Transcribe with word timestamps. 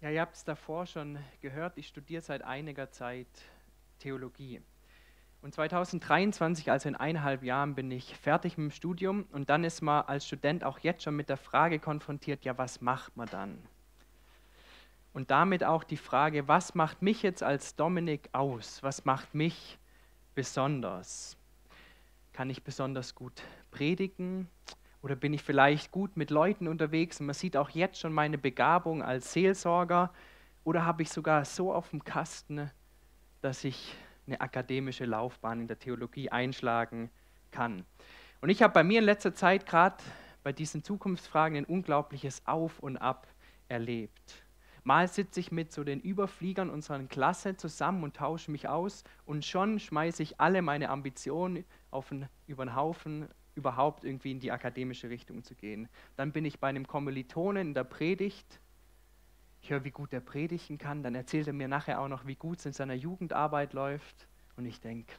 Ja, 0.00 0.10
ihr 0.10 0.20
habt 0.20 0.36
es 0.36 0.44
davor 0.44 0.86
schon 0.86 1.18
gehört, 1.40 1.76
ich 1.76 1.88
studiere 1.88 2.22
seit 2.22 2.42
einiger 2.42 2.92
Zeit 2.92 3.26
Theologie. 3.98 4.62
Und 5.42 5.54
2023, 5.54 6.70
also 6.70 6.88
in 6.88 6.94
eineinhalb 6.94 7.42
Jahren, 7.42 7.74
bin 7.74 7.90
ich 7.90 8.16
fertig 8.16 8.56
mit 8.56 8.70
dem 8.70 8.70
Studium 8.70 9.26
und 9.32 9.50
dann 9.50 9.64
ist 9.64 9.82
man 9.82 10.04
als 10.04 10.24
Student 10.24 10.62
auch 10.62 10.78
jetzt 10.78 11.02
schon 11.02 11.16
mit 11.16 11.28
der 11.28 11.36
Frage 11.36 11.80
konfrontiert, 11.80 12.44
ja, 12.44 12.56
was 12.56 12.80
macht 12.80 13.16
man 13.16 13.28
dann? 13.28 13.58
Und 15.14 15.32
damit 15.32 15.64
auch 15.64 15.82
die 15.82 15.96
Frage, 15.96 16.46
was 16.46 16.76
macht 16.76 17.02
mich 17.02 17.24
jetzt 17.24 17.42
als 17.42 17.74
Dominik 17.74 18.28
aus? 18.30 18.80
Was 18.84 19.04
macht 19.04 19.34
mich 19.34 19.80
besonders? 20.36 21.36
Kann 22.32 22.50
ich 22.50 22.62
besonders 22.62 23.16
gut 23.16 23.42
predigen? 23.72 24.48
Oder 25.02 25.14
bin 25.14 25.32
ich 25.32 25.42
vielleicht 25.42 25.92
gut 25.92 26.16
mit 26.16 26.30
Leuten 26.30 26.66
unterwegs 26.66 27.20
und 27.20 27.26
man 27.26 27.34
sieht 27.34 27.56
auch 27.56 27.70
jetzt 27.70 28.00
schon 28.00 28.12
meine 28.12 28.38
Begabung 28.38 29.02
als 29.02 29.32
Seelsorger? 29.32 30.12
Oder 30.64 30.84
habe 30.84 31.02
ich 31.02 31.10
sogar 31.10 31.44
so 31.44 31.72
auf 31.72 31.90
dem 31.90 32.04
Kasten, 32.04 32.70
dass 33.40 33.64
ich 33.64 33.94
eine 34.26 34.40
akademische 34.40 35.04
Laufbahn 35.04 35.60
in 35.60 35.68
der 35.68 35.78
Theologie 35.78 36.30
einschlagen 36.30 37.10
kann? 37.52 37.84
Und 38.40 38.50
ich 38.50 38.62
habe 38.62 38.74
bei 38.74 38.84
mir 38.84 38.98
in 38.98 39.04
letzter 39.04 39.34
Zeit 39.34 39.66
gerade 39.66 39.96
bei 40.42 40.52
diesen 40.52 40.82
Zukunftsfragen 40.82 41.58
ein 41.58 41.64
unglaubliches 41.64 42.46
Auf 42.46 42.80
und 42.80 42.96
Ab 42.96 43.28
erlebt. 43.68 44.42
Mal 44.84 45.06
sitze 45.06 45.40
ich 45.40 45.52
mit 45.52 45.72
so 45.72 45.84
den 45.84 46.00
Überfliegern 46.00 46.70
unserer 46.70 47.02
Klasse 47.04 47.56
zusammen 47.56 48.04
und 48.04 48.16
tausche 48.16 48.50
mich 48.50 48.68
aus 48.68 49.04
und 49.26 49.44
schon 49.44 49.78
schmeiße 49.78 50.22
ich 50.22 50.40
alle 50.40 50.62
meine 50.62 50.88
Ambitionen 50.88 51.64
auf 51.90 52.08
den, 52.08 52.26
über 52.46 52.64
den 52.64 52.74
Haufen 52.74 53.28
überhaupt 53.58 54.04
irgendwie 54.04 54.30
in 54.30 54.40
die 54.40 54.52
akademische 54.52 55.10
Richtung 55.10 55.42
zu 55.42 55.54
gehen. 55.54 55.88
Dann 56.16 56.32
bin 56.32 56.44
ich 56.44 56.60
bei 56.60 56.68
einem 56.68 56.86
Kommilitonen 56.86 57.68
in 57.68 57.74
der 57.74 57.84
Predigt. 57.84 58.60
Ich 59.60 59.70
höre, 59.70 59.84
wie 59.84 59.90
gut 59.90 60.12
er 60.12 60.20
predigen 60.20 60.78
kann. 60.78 61.02
Dann 61.02 61.14
erzählt 61.14 61.48
er 61.48 61.52
mir 61.52 61.68
nachher 61.68 62.00
auch 62.00 62.08
noch, 62.08 62.26
wie 62.26 62.36
gut 62.36 62.60
es 62.60 62.66
in 62.66 62.72
seiner 62.72 62.94
Jugendarbeit 62.94 63.72
läuft. 63.72 64.28
Und 64.56 64.64
ich 64.64 64.80
denke, 64.80 65.12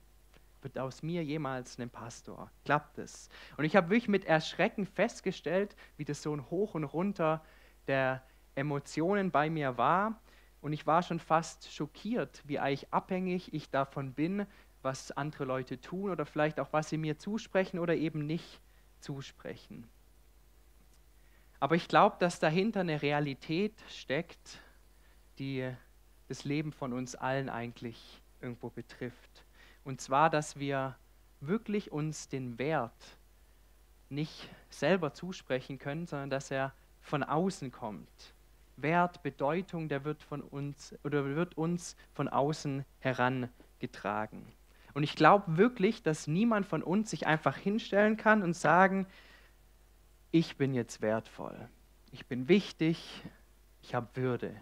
wird 0.61 0.79
aus 0.79 1.03
mir 1.03 1.23
jemals 1.23 1.77
ein 1.79 1.89
Pastor? 1.89 2.49
Klappt 2.65 2.97
es? 2.97 3.29
Und 3.57 3.65
ich 3.65 3.75
habe 3.75 3.89
wirklich 3.89 4.09
mit 4.09 4.25
Erschrecken 4.25 4.85
festgestellt, 4.85 5.75
wie 5.97 6.05
das 6.05 6.21
so 6.21 6.33
ein 6.33 6.49
Hoch 6.49 6.75
und 6.75 6.85
Runter 6.85 7.43
der 7.87 8.23
Emotionen 8.55 9.31
bei 9.31 9.49
mir 9.49 9.77
war. 9.77 10.21
Und 10.61 10.73
ich 10.73 10.87
war 10.87 11.03
schon 11.03 11.19
fast 11.19 11.71
schockiert, 11.71 12.41
wie 12.45 12.59
eigentlich 12.59 12.93
abhängig 12.93 13.53
ich 13.53 13.69
davon 13.69 14.13
bin, 14.13 14.45
was 14.81 15.11
andere 15.11 15.45
Leute 15.45 15.79
tun 15.81 16.09
oder 16.11 16.25
vielleicht 16.25 16.59
auch, 16.59 16.71
was 16.71 16.89
sie 16.89 16.97
mir 16.97 17.17
zusprechen 17.17 17.79
oder 17.79 17.95
eben 17.95 18.25
nicht 18.25 18.61
zusprechen. 18.99 19.87
Aber 21.59 21.75
ich 21.75 21.87
glaube, 21.87 22.15
dass 22.19 22.39
dahinter 22.39 22.81
eine 22.81 23.01
Realität 23.01 23.73
steckt, 23.89 24.61
die 25.39 25.69
das 26.27 26.43
Leben 26.45 26.71
von 26.71 26.93
uns 26.93 27.15
allen 27.15 27.49
eigentlich 27.49 28.21
irgendwo 28.41 28.69
betrifft. 28.69 29.43
Und 29.83 29.99
zwar, 29.99 30.29
dass 30.29 30.59
wir 30.59 30.95
wirklich 31.41 31.91
uns 31.91 32.29
den 32.29 32.57
Wert 32.59 33.17
nicht 34.09 34.49
selber 34.69 35.13
zusprechen 35.13 35.79
können, 35.79 36.05
sondern 36.05 36.29
dass 36.29 36.51
er 36.51 36.73
von 37.01 37.23
außen 37.23 37.71
kommt. 37.71 38.33
Wert, 38.77 39.23
Bedeutung, 39.23 39.89
der 39.89 40.05
wird 40.05 40.23
von 40.23 40.41
uns 40.41 40.95
oder 41.03 41.25
wird 41.25 41.57
uns 41.57 41.95
von 42.13 42.27
außen 42.27 42.85
herangetragen. 42.99 44.45
Und 44.93 45.03
ich 45.03 45.15
glaube 45.15 45.57
wirklich, 45.57 46.03
dass 46.03 46.27
niemand 46.27 46.65
von 46.65 46.83
uns 46.83 47.09
sich 47.09 47.27
einfach 47.27 47.57
hinstellen 47.57 48.17
kann 48.17 48.41
und 48.41 48.55
sagen, 48.55 49.07
ich 50.31 50.57
bin 50.57 50.73
jetzt 50.73 51.01
wertvoll, 51.01 51.69
ich 52.11 52.27
bin 52.27 52.47
wichtig, 52.47 53.23
ich 53.81 53.95
habe 53.95 54.07
Würde, 54.15 54.55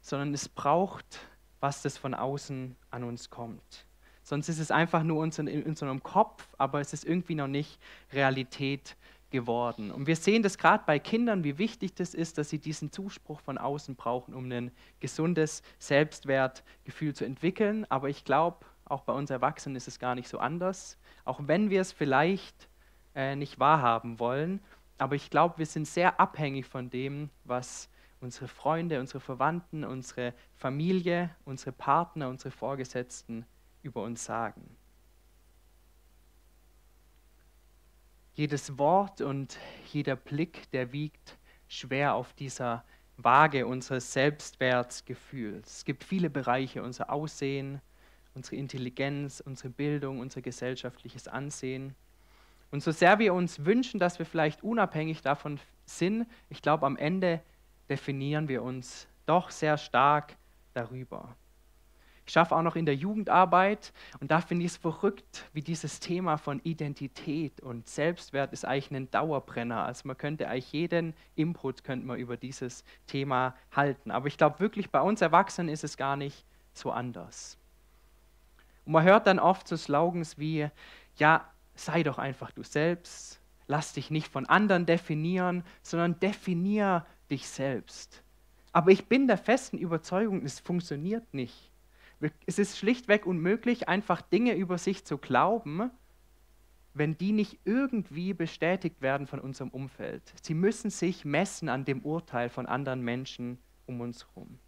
sondern 0.00 0.34
es 0.34 0.48
braucht, 0.48 1.20
was 1.60 1.82
das 1.82 1.96
von 1.96 2.14
außen 2.14 2.76
an 2.90 3.04
uns 3.04 3.30
kommt. 3.30 3.86
Sonst 4.24 4.48
ist 4.48 4.58
es 4.58 4.70
einfach 4.70 5.02
nur 5.02 5.24
in 5.24 5.62
unserem 5.64 6.02
Kopf, 6.02 6.48
aber 6.58 6.80
es 6.80 6.92
ist 6.92 7.04
irgendwie 7.04 7.34
noch 7.34 7.48
nicht 7.48 7.80
Realität 8.12 8.96
geworden. 9.30 9.90
Und 9.90 10.06
wir 10.06 10.14
sehen 10.14 10.42
das 10.42 10.58
gerade 10.58 10.84
bei 10.86 10.98
Kindern, 11.00 11.42
wie 11.42 11.58
wichtig 11.58 11.94
das 11.94 12.14
ist, 12.14 12.38
dass 12.38 12.50
sie 12.50 12.58
diesen 12.58 12.92
Zuspruch 12.92 13.40
von 13.40 13.58
außen 13.58 13.96
brauchen, 13.96 14.34
um 14.34 14.50
ein 14.52 14.70
gesundes 15.00 15.62
Selbstwertgefühl 15.78 17.14
zu 17.14 17.24
entwickeln. 17.24 17.84
Aber 17.88 18.08
ich 18.08 18.24
glaube, 18.24 18.64
auch 18.92 19.02
bei 19.02 19.12
uns 19.12 19.30
Erwachsenen 19.30 19.74
ist 19.74 19.88
es 19.88 19.98
gar 19.98 20.14
nicht 20.14 20.28
so 20.28 20.38
anders. 20.38 20.98
Auch 21.24 21.40
wenn 21.42 21.70
wir 21.70 21.80
es 21.80 21.92
vielleicht 21.92 22.68
äh, 23.14 23.34
nicht 23.34 23.58
wahrhaben 23.58 24.20
wollen. 24.20 24.60
Aber 24.98 25.16
ich 25.16 25.30
glaube, 25.30 25.58
wir 25.58 25.66
sind 25.66 25.88
sehr 25.88 26.20
abhängig 26.20 26.66
von 26.66 26.90
dem, 26.90 27.30
was 27.44 27.88
unsere 28.20 28.46
Freunde, 28.46 29.00
unsere 29.00 29.20
Verwandten, 29.20 29.84
unsere 29.84 30.34
Familie, 30.56 31.30
unsere 31.44 31.72
Partner, 31.72 32.28
unsere 32.28 32.50
Vorgesetzten 32.50 33.46
über 33.82 34.02
uns 34.02 34.24
sagen. 34.24 34.76
Jedes 38.34 38.78
Wort 38.78 39.20
und 39.20 39.58
jeder 39.92 40.16
Blick, 40.16 40.70
der 40.70 40.92
wiegt 40.92 41.38
schwer 41.66 42.14
auf 42.14 42.32
dieser 42.34 42.84
Waage 43.16 43.66
unseres 43.66 44.12
Selbstwertgefühls. 44.12 45.78
Es 45.78 45.84
gibt 45.84 46.04
viele 46.04 46.30
Bereiche, 46.30 46.82
unser 46.82 47.10
Aussehen, 47.10 47.80
unsere 48.34 48.56
Intelligenz, 48.56 49.40
unsere 49.40 49.70
Bildung, 49.70 50.20
unser 50.20 50.42
gesellschaftliches 50.42 51.28
Ansehen. 51.28 51.94
Und 52.70 52.82
so 52.82 52.90
sehr 52.90 53.18
wir 53.18 53.34
uns 53.34 53.64
wünschen, 53.64 54.00
dass 54.00 54.18
wir 54.18 54.26
vielleicht 54.26 54.62
unabhängig 54.62 55.20
davon 55.22 55.60
sind, 55.84 56.26
ich 56.48 56.62
glaube, 56.62 56.86
am 56.86 56.96
Ende 56.96 57.40
definieren 57.88 58.48
wir 58.48 58.62
uns 58.62 59.06
doch 59.26 59.50
sehr 59.50 59.76
stark 59.76 60.36
darüber. 60.72 61.36
Ich 62.24 62.32
schaffe 62.32 62.54
auch 62.54 62.62
noch 62.62 62.76
in 62.76 62.86
der 62.86 62.94
Jugendarbeit 62.94 63.92
und 64.20 64.30
da 64.30 64.40
finde 64.40 64.64
ich 64.64 64.72
es 64.72 64.76
verrückt, 64.76 65.44
wie 65.52 65.60
dieses 65.60 65.98
Thema 65.98 66.36
von 66.36 66.60
Identität 66.62 67.60
und 67.60 67.88
Selbstwert 67.88 68.52
ist 68.52 68.64
eigentlich 68.64 68.92
ein 68.92 69.10
Dauerbrenner. 69.10 69.84
Also 69.84 70.06
man 70.06 70.16
könnte 70.16 70.48
eigentlich 70.48 70.72
jeden 70.72 71.14
Input 71.34 71.82
könnte 71.82 72.06
man 72.06 72.18
über 72.18 72.36
dieses 72.36 72.84
Thema 73.06 73.56
halten. 73.72 74.12
Aber 74.12 74.28
ich 74.28 74.38
glaube 74.38 74.60
wirklich, 74.60 74.90
bei 74.90 75.00
uns 75.00 75.20
Erwachsenen 75.20 75.68
ist 75.68 75.82
es 75.82 75.96
gar 75.96 76.16
nicht 76.16 76.44
so 76.74 76.92
anders. 76.92 77.58
Und 78.84 78.92
man 78.92 79.04
hört 79.04 79.26
dann 79.26 79.38
oft 79.38 79.68
so 79.68 79.76
Slogans 79.76 80.38
wie, 80.38 80.68
ja, 81.16 81.50
sei 81.74 82.02
doch 82.02 82.18
einfach 82.18 82.50
du 82.50 82.62
selbst, 82.62 83.40
lass 83.66 83.92
dich 83.92 84.10
nicht 84.10 84.28
von 84.28 84.46
anderen 84.46 84.86
definieren, 84.86 85.64
sondern 85.82 86.18
definier 86.20 87.06
dich 87.30 87.48
selbst. 87.48 88.22
Aber 88.72 88.90
ich 88.90 89.06
bin 89.06 89.26
der 89.26 89.38
festen 89.38 89.78
Überzeugung, 89.78 90.44
es 90.44 90.60
funktioniert 90.60 91.32
nicht. 91.34 91.70
Es 92.46 92.58
ist 92.58 92.78
schlichtweg 92.78 93.26
unmöglich, 93.26 93.88
einfach 93.88 94.22
Dinge 94.22 94.54
über 94.54 94.78
sich 94.78 95.04
zu 95.04 95.18
glauben, 95.18 95.90
wenn 96.94 97.16
die 97.16 97.32
nicht 97.32 97.58
irgendwie 97.64 98.34
bestätigt 98.34 99.00
werden 99.00 99.26
von 99.26 99.40
unserem 99.40 99.70
Umfeld. 99.70 100.22
Sie 100.42 100.54
müssen 100.54 100.90
sich 100.90 101.24
messen 101.24 101.68
an 101.68 101.84
dem 101.84 102.00
Urteil 102.02 102.48
von 102.48 102.66
anderen 102.66 103.02
Menschen 103.02 103.58
um 103.86 104.00
uns 104.00 104.26
herum. 104.26 104.58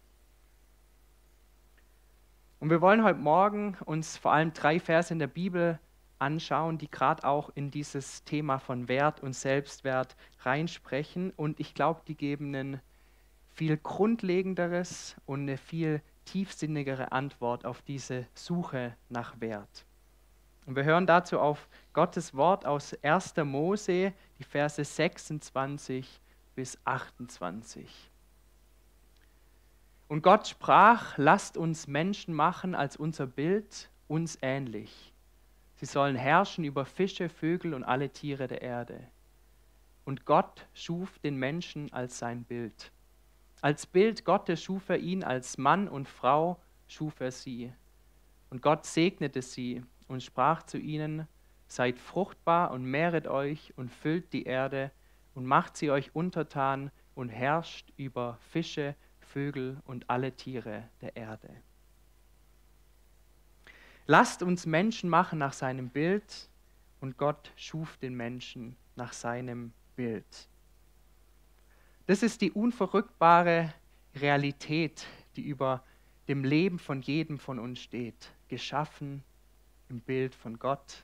Und 2.65 2.71
wir 2.71 2.81
wollen 2.81 3.03
heute 3.03 3.19
Morgen 3.19 3.77
uns 3.85 4.17
vor 4.17 4.33
allem 4.33 4.51
drei 4.51 4.79
Verse 4.79 5.13
in 5.13 5.19
der 5.19 5.27
Bibel 5.27 5.77
anschauen, 6.17 6.79
die 6.79 6.89
gerade 6.89 7.23
auch 7.23 7.51
in 7.53 7.69
dieses 7.69 8.23
Thema 8.23 8.57
von 8.57 8.87
Wert 8.87 9.21
und 9.21 9.33
Selbstwert 9.33 10.15
reinsprechen. 10.39 11.31
Und 11.35 11.59
ich 11.59 11.75
glaube, 11.75 12.01
die 12.07 12.15
geben 12.15 12.55
ein 12.55 12.81
viel 13.51 13.77
grundlegenderes 13.77 15.15
und 15.27 15.41
eine 15.41 15.57
viel 15.57 16.01
tiefsinnigere 16.25 17.11
Antwort 17.11 17.65
auf 17.65 17.83
diese 17.83 18.25
Suche 18.33 18.95
nach 19.09 19.39
Wert. 19.39 19.85
Und 20.65 20.75
wir 20.75 20.85
hören 20.85 21.05
dazu 21.05 21.39
auf 21.39 21.69
Gottes 21.93 22.33
Wort 22.33 22.65
aus 22.65 22.97
1. 23.03 23.35
Mose, 23.43 24.11
die 24.39 24.43
Verse 24.43 24.83
26 24.83 26.19
bis 26.55 26.79
28. 26.83 28.09
Und 30.07 30.21
Gott 30.21 30.47
sprach, 30.47 31.17
lasst 31.17 31.57
uns 31.57 31.87
Menschen 31.87 32.33
machen 32.33 32.75
als 32.75 32.95
unser 32.95 33.25
Bild, 33.25 33.89
uns 34.07 34.37
ähnlich. 34.41 35.13
Sie 35.75 35.85
sollen 35.85 36.15
herrschen 36.15 36.63
über 36.63 36.85
Fische, 36.85 37.27
Vögel 37.27 37.73
und 37.73 37.83
alle 37.83 38.09
Tiere 38.09 38.47
der 38.47 38.61
Erde. 38.61 39.07
Und 40.05 40.25
Gott 40.25 40.67
schuf 40.73 41.17
den 41.19 41.37
Menschen 41.37 41.91
als 41.91 42.19
sein 42.19 42.43
Bild. 42.43 42.91
Als 43.61 43.87
Bild 43.87 44.25
Gottes 44.25 44.61
schuf 44.61 44.89
er 44.89 44.99
ihn, 44.99 45.23
als 45.23 45.57
Mann 45.57 45.87
und 45.87 46.07
Frau 46.07 46.61
schuf 46.87 47.19
er 47.19 47.31
sie. 47.31 47.73
Und 48.51 48.61
Gott 48.61 48.85
segnete 48.85 49.41
sie 49.41 49.83
und 50.07 50.21
sprach 50.21 50.63
zu 50.63 50.77
ihnen, 50.77 51.27
seid 51.67 51.97
fruchtbar 51.97 52.69
und 52.69 52.85
mehret 52.85 53.27
euch 53.27 53.73
und 53.75 53.89
füllt 53.89 54.31
die 54.33 54.43
Erde 54.43 54.91
und 55.33 55.45
macht 55.45 55.77
sie 55.77 55.89
euch 55.89 56.13
untertan 56.13 56.91
und 57.15 57.29
herrscht 57.29 57.91
über 57.97 58.37
Fische, 58.51 58.95
Vögel 59.35 59.81
und 59.83 60.09
alle 60.09 60.31
Tiere 60.31 60.87
der 61.01 61.17
Erde. 61.17 61.49
Lasst 64.07 64.41
uns 64.41 64.65
Menschen 64.65 65.09
machen 65.09 65.39
nach 65.39 65.51
seinem 65.51 65.89
Bild 65.89 66.49
und 67.01 67.17
Gott 67.17 67.51
schuf 67.57 67.97
den 67.97 68.15
Menschen 68.15 68.77
nach 68.95 69.11
seinem 69.11 69.73
Bild. 69.97 70.47
Das 72.05 72.23
ist 72.23 72.39
die 72.39 72.51
unverrückbare 72.51 73.73
Realität, 74.15 75.05
die 75.35 75.43
über 75.43 75.83
dem 76.29 76.45
Leben 76.45 76.79
von 76.79 77.01
jedem 77.01 77.37
von 77.37 77.59
uns 77.59 77.81
steht. 77.81 78.31
Geschaffen 78.47 79.21
im 79.89 79.99
Bild 79.99 80.33
von 80.33 80.59
Gott. 80.59 81.03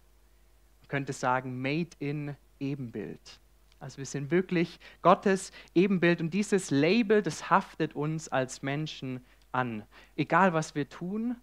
Man 0.80 0.88
könnte 0.88 1.12
sagen, 1.12 1.62
made 1.62 1.90
in 2.00 2.38
Ebenbild. 2.62 3.42
Also 3.82 3.98
wir 3.98 4.06
sind 4.06 4.30
wirklich 4.30 4.80
Gottes 5.02 5.52
Ebenbild 5.74 6.22
und 6.22 6.34
dieses 6.34 6.70
Label, 6.70 7.24
das 7.24 7.50
haftet 7.50 7.96
uns 7.96 8.30
als 8.30 8.62
Menschen 8.62 9.26
an. 9.52 9.84
Egal 10.16 10.54
was 10.54 10.76
wir 10.76 10.88
tun, 10.88 11.36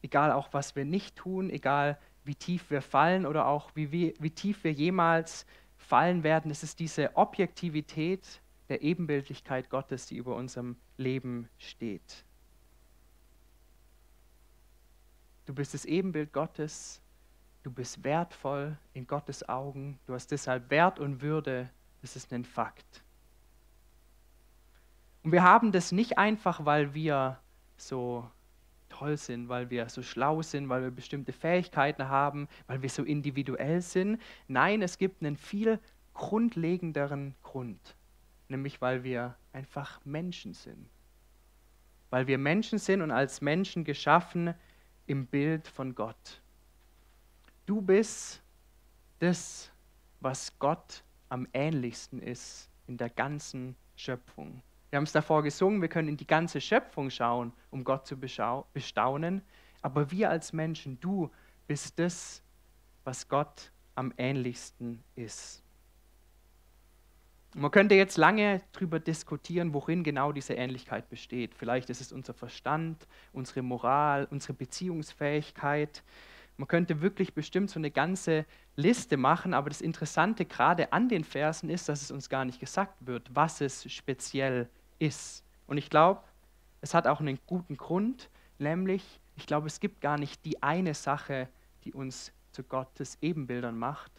egal 0.00 0.30
auch 0.30 0.52
was 0.52 0.76
wir 0.76 0.84
nicht 0.84 1.16
tun, 1.16 1.50
egal 1.50 1.98
wie 2.24 2.36
tief 2.36 2.70
wir 2.70 2.80
fallen 2.80 3.26
oder 3.26 3.46
auch 3.46 3.74
wie, 3.74 3.90
wie, 3.90 4.14
wie 4.20 4.30
tief 4.30 4.62
wir 4.62 4.72
jemals 4.72 5.46
fallen 5.76 6.22
werden, 6.22 6.50
es 6.50 6.62
ist 6.62 6.78
diese 6.78 7.16
Objektivität 7.16 8.40
der 8.68 8.82
Ebenbildlichkeit 8.82 9.68
Gottes, 9.68 10.06
die 10.06 10.16
über 10.16 10.36
unserem 10.36 10.76
Leben 10.96 11.48
steht. 11.58 12.24
Du 15.46 15.54
bist 15.54 15.74
das 15.74 15.84
Ebenbild 15.84 16.32
Gottes, 16.32 17.02
du 17.64 17.72
bist 17.72 18.04
wertvoll 18.04 18.78
in 18.92 19.08
Gottes 19.08 19.48
Augen, 19.48 19.98
du 20.06 20.14
hast 20.14 20.30
deshalb 20.30 20.70
Wert 20.70 21.00
und 21.00 21.20
Würde, 21.20 21.68
das 22.02 22.16
ist 22.16 22.32
ein 22.32 22.44
Fakt. 22.44 23.02
Und 25.22 25.32
wir 25.32 25.42
haben 25.42 25.72
das 25.72 25.92
nicht 25.92 26.18
einfach, 26.18 26.64
weil 26.64 26.94
wir 26.94 27.38
so 27.76 28.28
toll 28.88 29.16
sind, 29.16 29.48
weil 29.48 29.70
wir 29.70 29.88
so 29.88 30.02
schlau 30.02 30.42
sind, 30.42 30.68
weil 30.68 30.82
wir 30.82 30.90
bestimmte 30.90 31.32
Fähigkeiten 31.32 32.08
haben, 32.08 32.48
weil 32.66 32.82
wir 32.82 32.90
so 32.90 33.04
individuell 33.04 33.80
sind. 33.80 34.20
Nein, 34.48 34.82
es 34.82 34.98
gibt 34.98 35.22
einen 35.22 35.36
viel 35.36 35.78
grundlegenderen 36.14 37.34
Grund, 37.42 37.96
nämlich 38.48 38.80
weil 38.80 39.04
wir 39.04 39.36
einfach 39.52 40.00
Menschen 40.04 40.54
sind. 40.54 40.88
Weil 42.10 42.26
wir 42.26 42.38
Menschen 42.38 42.78
sind 42.78 43.02
und 43.02 43.10
als 43.10 43.40
Menschen 43.40 43.84
geschaffen 43.84 44.54
im 45.06 45.26
Bild 45.26 45.68
von 45.68 45.94
Gott. 45.94 46.42
Du 47.66 47.80
bist 47.80 48.42
das, 49.20 49.70
was 50.20 50.58
Gott 50.58 51.04
am 51.30 51.48
ähnlichsten 51.54 52.20
ist 52.20 52.68
in 52.86 52.98
der 52.98 53.08
ganzen 53.08 53.76
Schöpfung. 53.96 54.62
Wir 54.90 54.96
haben 54.96 55.04
es 55.04 55.12
davor 55.12 55.42
gesungen, 55.42 55.80
wir 55.80 55.88
können 55.88 56.08
in 56.08 56.16
die 56.16 56.26
ganze 56.26 56.60
Schöpfung 56.60 57.10
schauen, 57.10 57.52
um 57.70 57.84
Gott 57.84 58.06
zu 58.06 58.18
bestaunen. 58.18 59.42
Aber 59.82 60.10
wir 60.10 60.28
als 60.28 60.52
Menschen, 60.52 61.00
du 61.00 61.30
bist 61.66 61.98
das, 61.98 62.42
was 63.04 63.28
Gott 63.28 63.72
am 63.94 64.12
ähnlichsten 64.16 65.02
ist. 65.14 65.62
Man 67.54 67.70
könnte 67.70 67.94
jetzt 67.96 68.16
lange 68.16 68.60
darüber 68.72 69.00
diskutieren, 69.00 69.74
worin 69.74 70.04
genau 70.04 70.30
diese 70.30 70.54
Ähnlichkeit 70.54 71.08
besteht. 71.08 71.54
Vielleicht 71.54 71.90
ist 71.90 72.00
es 72.00 72.12
unser 72.12 72.32
Verstand, 72.32 73.08
unsere 73.32 73.62
Moral, 73.62 74.28
unsere 74.30 74.52
Beziehungsfähigkeit. 74.52 76.02
Man 76.60 76.68
könnte 76.68 77.00
wirklich 77.00 77.32
bestimmt 77.32 77.70
so 77.70 77.80
eine 77.80 77.90
ganze 77.90 78.44
Liste 78.76 79.16
machen, 79.16 79.54
aber 79.54 79.70
das 79.70 79.80
Interessante 79.80 80.44
gerade 80.44 80.92
an 80.92 81.08
den 81.08 81.24
Versen 81.24 81.70
ist, 81.70 81.88
dass 81.88 82.02
es 82.02 82.10
uns 82.10 82.28
gar 82.28 82.44
nicht 82.44 82.60
gesagt 82.60 82.94
wird, 83.00 83.34
was 83.34 83.62
es 83.62 83.90
speziell 83.90 84.68
ist. 84.98 85.42
Und 85.66 85.78
ich 85.78 85.88
glaube, 85.88 86.20
es 86.82 86.92
hat 86.92 87.06
auch 87.06 87.20
einen 87.20 87.38
guten 87.46 87.78
Grund, 87.78 88.28
nämlich 88.58 89.20
ich 89.36 89.46
glaube, 89.46 89.68
es 89.68 89.80
gibt 89.80 90.02
gar 90.02 90.18
nicht 90.18 90.44
die 90.44 90.62
eine 90.62 90.92
Sache, 90.92 91.48
die 91.84 91.94
uns 91.94 92.30
zu 92.52 92.62
Gottes 92.62 93.16
Ebenbildern 93.22 93.78
macht, 93.78 94.12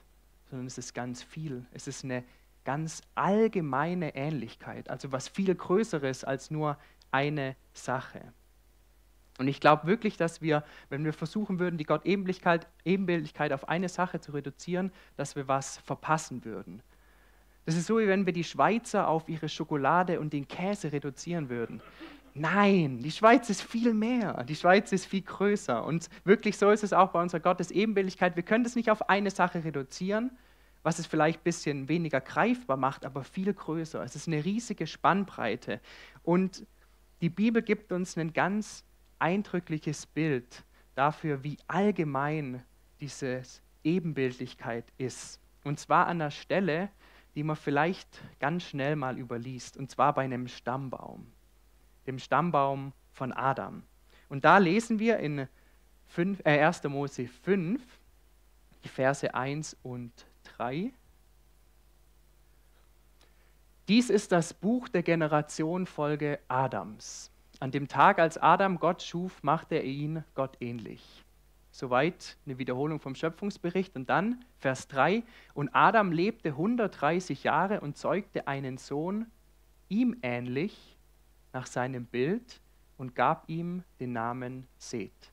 sondern 0.49 0.65
es 0.65 0.79
ist 0.79 0.95
ganz 0.95 1.21
viel. 1.21 1.63
Es 1.73 1.85
ist 1.85 2.03
eine 2.03 2.23
ganz 2.63 3.03
allgemeine 3.13 4.15
Ähnlichkeit, 4.15 4.89
also 4.89 5.11
was 5.11 5.27
viel 5.27 5.53
Größeres 5.53 6.23
als 6.23 6.49
nur 6.49 6.79
eine 7.11 7.55
Sache. 7.71 8.33
Und 9.41 9.47
ich 9.47 9.59
glaube 9.59 9.87
wirklich, 9.87 10.17
dass 10.17 10.43
wir, 10.43 10.63
wenn 10.89 11.03
wir 11.03 11.13
versuchen 11.13 11.57
würden, 11.57 11.79
die 11.79 11.83
Gott-Ebenbildlichkeit 11.83 13.53
auf 13.53 13.67
eine 13.67 13.89
Sache 13.89 14.19
zu 14.19 14.33
reduzieren, 14.33 14.91
dass 15.17 15.35
wir 15.35 15.47
was 15.47 15.79
verpassen 15.79 16.45
würden. 16.45 16.83
Das 17.65 17.75
ist 17.75 17.87
so, 17.87 17.97
wie 17.97 18.07
wenn 18.07 18.27
wir 18.27 18.33
die 18.33 18.43
Schweizer 18.43 19.07
auf 19.07 19.27
ihre 19.29 19.49
Schokolade 19.49 20.19
und 20.19 20.31
den 20.31 20.47
Käse 20.47 20.91
reduzieren 20.91 21.49
würden. 21.49 21.81
Nein, 22.35 22.99
die 22.99 23.09
Schweiz 23.09 23.49
ist 23.49 23.63
viel 23.63 23.95
mehr. 23.95 24.43
Die 24.43 24.55
Schweiz 24.55 24.91
ist 24.91 25.07
viel 25.07 25.23
größer. 25.23 25.83
Und 25.83 26.07
wirklich 26.23 26.59
so 26.59 26.69
ist 26.69 26.83
es 26.83 26.93
auch 26.93 27.09
bei 27.09 27.19
unserer 27.19 27.41
Gottes-Ebenbildlichkeit. 27.41 28.35
Wir 28.35 28.43
können 28.43 28.63
das 28.63 28.75
nicht 28.75 28.91
auf 28.91 29.09
eine 29.09 29.31
Sache 29.31 29.63
reduzieren, 29.63 30.29
was 30.83 30.99
es 30.99 31.07
vielleicht 31.07 31.39
ein 31.39 31.43
bisschen 31.45 31.89
weniger 31.89 32.21
greifbar 32.21 32.77
macht, 32.77 33.07
aber 33.07 33.23
viel 33.23 33.51
größer. 33.51 34.03
Es 34.03 34.15
ist 34.15 34.27
eine 34.27 34.45
riesige 34.45 34.85
Spannbreite. 34.85 35.81
Und 36.21 36.63
die 37.21 37.29
Bibel 37.29 37.63
gibt 37.63 37.91
uns 37.91 38.15
ein 38.17 38.33
ganz 38.33 38.85
eindrückliches 39.21 40.05
Bild 40.05 40.63
dafür, 40.95 41.43
wie 41.43 41.57
allgemein 41.67 42.63
diese 42.99 43.43
Ebenbildlichkeit 43.83 44.85
ist. 44.97 45.39
Und 45.63 45.79
zwar 45.79 46.07
an 46.07 46.19
der 46.19 46.31
Stelle, 46.31 46.89
die 47.35 47.43
man 47.43 47.55
vielleicht 47.55 48.21
ganz 48.39 48.63
schnell 48.63 48.95
mal 48.95 49.17
überliest, 49.17 49.77
und 49.77 49.89
zwar 49.89 50.13
bei 50.13 50.23
einem 50.23 50.47
Stammbaum, 50.47 51.27
dem 52.07 52.19
Stammbaum 52.19 52.93
von 53.13 53.31
Adam. 53.31 53.83
Und 54.29 54.45
da 54.45 54.57
lesen 54.57 54.99
wir 54.99 55.17
in 55.19 55.47
5, 56.07 56.41
äh, 56.45 56.59
1. 56.59 56.83
Mose 56.89 57.27
5, 57.27 57.81
die 58.83 58.89
Verse 58.89 59.33
1 59.33 59.77
und 59.83 60.11
3. 60.57 60.91
Dies 63.87 64.09
ist 64.09 64.31
das 64.31 64.53
Buch 64.53 64.87
der 64.89 65.03
Generationenfolge 65.03 66.39
Adams. 66.47 67.31
An 67.61 67.69
dem 67.69 67.87
Tag, 67.87 68.17
als 68.17 68.39
Adam 68.39 68.79
Gott 68.79 69.03
schuf, 69.03 69.43
machte 69.43 69.75
er 69.75 69.83
ihn 69.83 70.23
Gott 70.33 70.57
ähnlich. 70.61 71.23
Soweit 71.69 72.35
eine 72.43 72.57
Wiederholung 72.57 72.99
vom 72.99 73.13
Schöpfungsbericht. 73.13 73.95
Und 73.95 74.09
dann 74.09 74.43
Vers 74.57 74.87
3. 74.87 75.21
Und 75.53 75.69
Adam 75.71 76.11
lebte 76.11 76.49
130 76.49 77.43
Jahre 77.43 77.81
und 77.81 77.97
zeugte 77.97 78.47
einen 78.47 78.79
Sohn, 78.79 79.27
ihm 79.89 80.17
ähnlich, 80.23 80.97
nach 81.53 81.67
seinem 81.67 82.07
Bild, 82.07 82.61
und 82.97 83.13
gab 83.13 83.47
ihm 83.47 83.83
den 83.99 84.13
Namen 84.13 84.65
Seth. 84.79 85.31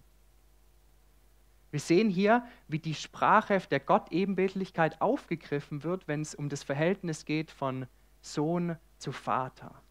Wir 1.71 1.81
sehen 1.81 2.11
hier, 2.11 2.45
wie 2.67 2.79
die 2.79 2.95
Sprache 2.95 3.59
der 3.71 3.81
Gott-Ebenbildlichkeit 3.81 5.01
aufgegriffen 5.01 5.83
wird, 5.83 6.07
wenn 6.07 6.21
es 6.21 6.35
um 6.35 6.51
das 6.51 6.63
Verhältnis 6.63 7.25
geht 7.25 7.51
von 7.51 7.87
Sohn 8.21 8.77
zu 8.99 9.13
Vater. 9.13 9.83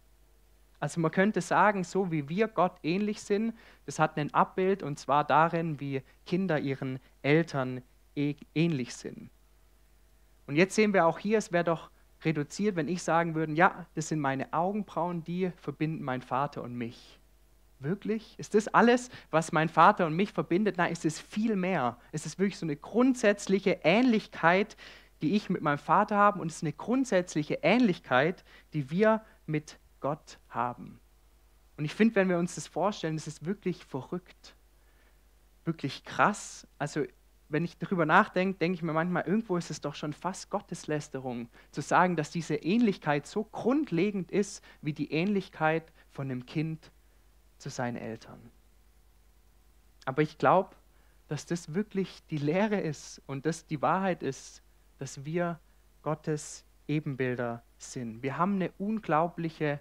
Also 0.79 0.99
man 0.99 1.11
könnte 1.11 1.41
sagen, 1.41 1.83
so 1.83 2.11
wie 2.11 2.29
wir 2.29 2.47
Gott 2.47 2.77
ähnlich 2.83 3.21
sind, 3.21 3.53
das 3.85 3.99
hat 3.99 4.17
ein 4.17 4.33
Abbild 4.33 4.83
und 4.83 4.99
zwar 4.99 5.23
darin, 5.23 5.79
wie 5.79 6.03
Kinder 6.25 6.59
ihren 6.59 6.99
Eltern 7.23 7.81
ähnlich 8.15 8.95
sind. 8.95 9.29
Und 10.45 10.55
jetzt 10.55 10.75
sehen 10.75 10.93
wir 10.93 11.05
auch 11.05 11.19
hier, 11.19 11.37
es 11.37 11.51
wäre 11.51 11.63
doch 11.63 11.89
reduziert, 12.23 12.75
wenn 12.75 12.87
ich 12.87 13.03
sagen 13.03 13.35
würde, 13.35 13.53
ja, 13.53 13.85
das 13.95 14.07
sind 14.07 14.19
meine 14.19 14.53
Augenbrauen, 14.53 15.23
die 15.23 15.51
verbinden 15.57 16.03
mein 16.03 16.21
Vater 16.21 16.63
und 16.63 16.75
mich. 16.75 17.19
Wirklich? 17.79 18.33
Ist 18.39 18.55
das 18.55 18.67
alles, 18.67 19.09
was 19.29 19.51
mein 19.51 19.69
Vater 19.69 20.07
und 20.07 20.15
mich 20.15 20.33
verbindet? 20.33 20.77
Nein, 20.77 20.91
es 20.91 21.05
ist 21.05 21.19
viel 21.19 21.55
mehr. 21.55 21.97
Es 22.11 22.25
ist 22.25 22.39
wirklich 22.39 22.57
so 22.57 22.65
eine 22.65 22.75
grundsätzliche 22.75 23.81
Ähnlichkeit, 23.83 24.75
die 25.21 25.35
ich 25.35 25.49
mit 25.49 25.61
meinem 25.61 25.77
Vater 25.77 26.15
habe 26.15 26.39
und 26.39 26.47
es 26.47 26.57
ist 26.57 26.63
eine 26.63 26.73
grundsätzliche 26.73 27.59
Ähnlichkeit, 27.61 28.43
die 28.73 28.89
wir 28.89 29.21
mit 29.45 29.79
Gott 29.99 30.39
haben. 30.49 30.99
Und 31.77 31.85
ich 31.85 31.93
finde, 31.93 32.15
wenn 32.15 32.29
wir 32.29 32.39
uns 32.39 32.55
das 32.55 32.67
vorstellen, 32.67 33.15
das 33.15 33.27
ist 33.27 33.45
wirklich 33.45 33.85
verrückt, 33.85 34.55
wirklich 35.63 36.03
krass. 36.03 36.67
Also 36.79 37.05
wenn 37.49 37.63
ich 37.63 37.77
darüber 37.77 38.05
nachdenke, 38.05 38.57
denke 38.57 38.75
ich 38.75 38.83
mir 38.83 38.93
manchmal, 38.93 39.23
irgendwo 39.25 39.57
ist 39.57 39.71
es 39.71 39.79
doch 39.79 39.95
schon 39.95 40.13
fast 40.13 40.49
Gotteslästerung, 40.49 41.49
zu 41.71 41.81
sagen, 41.81 42.15
dass 42.15 42.31
diese 42.31 42.55
Ähnlichkeit 42.55 43.27
so 43.27 43.43
grundlegend 43.43 44.31
ist 44.31 44.63
wie 44.81 44.93
die 44.93 45.11
Ähnlichkeit 45.11 45.91
von 46.09 46.29
einem 46.29 46.45
Kind 46.45 46.91
zu 47.57 47.69
seinen 47.69 47.97
Eltern. 47.97 48.51
Aber 50.05 50.21
ich 50.21 50.37
glaube, 50.37 50.75
dass 51.27 51.45
das 51.45 51.73
wirklich 51.73 52.25
die 52.27 52.37
Lehre 52.37 52.79
ist 52.79 53.21
und 53.27 53.45
das 53.45 53.65
die 53.65 53.81
Wahrheit 53.81 54.23
ist, 54.23 54.61
dass 54.97 55.25
wir 55.25 55.59
Gottes 56.01 56.65
Ebenbilder 56.87 57.63
sind. 57.77 58.23
Wir 58.23 58.37
haben 58.37 58.55
eine 58.55 58.71
unglaubliche 58.77 59.79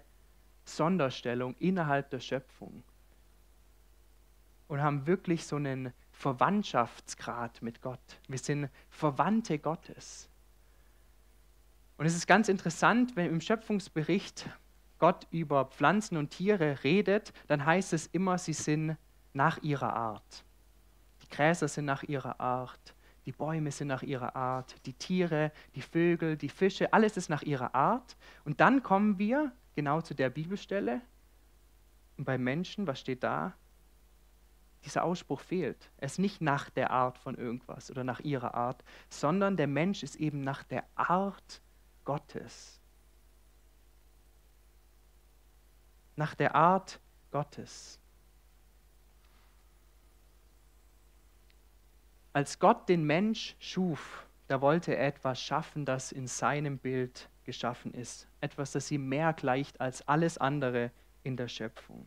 Sonderstellung 0.65 1.55
innerhalb 1.59 2.09
der 2.09 2.19
Schöpfung 2.19 2.83
und 4.67 4.81
haben 4.81 5.07
wirklich 5.07 5.45
so 5.45 5.55
einen 5.55 5.93
Verwandtschaftsgrad 6.11 7.61
mit 7.61 7.81
Gott. 7.81 8.19
Wir 8.27 8.37
sind 8.37 8.69
Verwandte 8.89 9.59
Gottes. 9.59 10.29
Und 11.97 12.05
es 12.05 12.15
ist 12.15 12.27
ganz 12.27 12.49
interessant, 12.49 13.15
wenn 13.15 13.31
im 13.31 13.41
Schöpfungsbericht 13.41 14.49
Gott 14.99 15.27
über 15.31 15.65
Pflanzen 15.65 16.17
und 16.17 16.31
Tiere 16.31 16.83
redet, 16.83 17.33
dann 17.47 17.65
heißt 17.65 17.93
es 17.93 18.07
immer, 18.07 18.37
sie 18.37 18.53
sind 18.53 18.97
nach 19.33 19.61
ihrer 19.63 19.93
Art. 19.93 20.43
Die 21.23 21.29
Gräser 21.29 21.67
sind 21.67 21.85
nach 21.85 22.03
ihrer 22.03 22.39
Art, 22.39 22.95
die 23.27 23.33
Bäume 23.33 23.71
sind 23.71 23.89
nach 23.89 24.03
ihrer 24.03 24.37
Art, 24.37 24.73
die 24.85 24.93
Tiere, 24.93 25.51
die 25.75 25.81
Vögel, 25.81 26.37
die 26.37 26.47
Fische, 26.47 26.93
alles 26.93 27.17
ist 27.17 27.27
nach 27.27 27.41
ihrer 27.41 27.75
Art. 27.75 28.15
Und 28.45 28.61
dann 28.61 28.81
kommen 28.81 29.19
wir 29.19 29.51
genau 29.75 29.99
zu 29.99 30.13
der 30.13 30.29
Bibelstelle, 30.29 31.01
Und 32.15 32.23
bei 32.23 32.37
Menschen, 32.37 32.87
was 32.87 33.01
steht 33.01 33.23
da? 33.23 33.53
Dieser 34.85 35.03
Ausspruch 35.03 35.41
fehlt. 35.41 35.91
Er 35.97 36.05
ist 36.05 36.19
nicht 36.19 36.39
nach 36.39 36.69
der 36.69 36.91
Art 36.91 37.17
von 37.17 37.35
irgendwas 37.35 37.91
oder 37.91 38.05
nach 38.05 38.21
ihrer 38.21 38.55
Art, 38.55 38.81
sondern 39.09 39.57
der 39.57 39.67
Mensch 39.67 40.03
ist 40.03 40.15
eben 40.15 40.39
nach 40.39 40.63
der 40.63 40.85
Art 40.95 41.61
Gottes. 42.05 42.79
Nach 46.15 46.33
der 46.33 46.55
Art 46.55 47.01
Gottes. 47.31 47.99
Als 52.37 52.59
Gott 52.59 52.87
den 52.87 53.03
Mensch 53.03 53.55
schuf, 53.57 54.27
da 54.47 54.61
wollte 54.61 54.95
er 54.95 55.07
etwas 55.07 55.41
schaffen, 55.41 55.85
das 55.85 56.11
in 56.11 56.27
seinem 56.27 56.77
Bild 56.77 57.29
geschaffen 57.45 57.95
ist. 57.95 58.27
Etwas, 58.41 58.73
das 58.73 58.91
ihm 58.91 59.09
mehr 59.09 59.33
gleicht 59.33 59.81
als 59.81 60.07
alles 60.07 60.37
andere 60.37 60.91
in 61.23 61.35
der 61.35 61.47
Schöpfung. 61.47 62.05